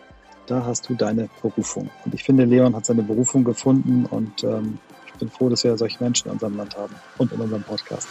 [0.48, 1.90] da hast du deine Berufung.
[2.06, 5.78] Und ich finde, Leon hat seine Berufung gefunden und ähm, ich bin froh, dass wir
[5.78, 8.08] solche Menschen in unserem Land haben und in unserem Podcast.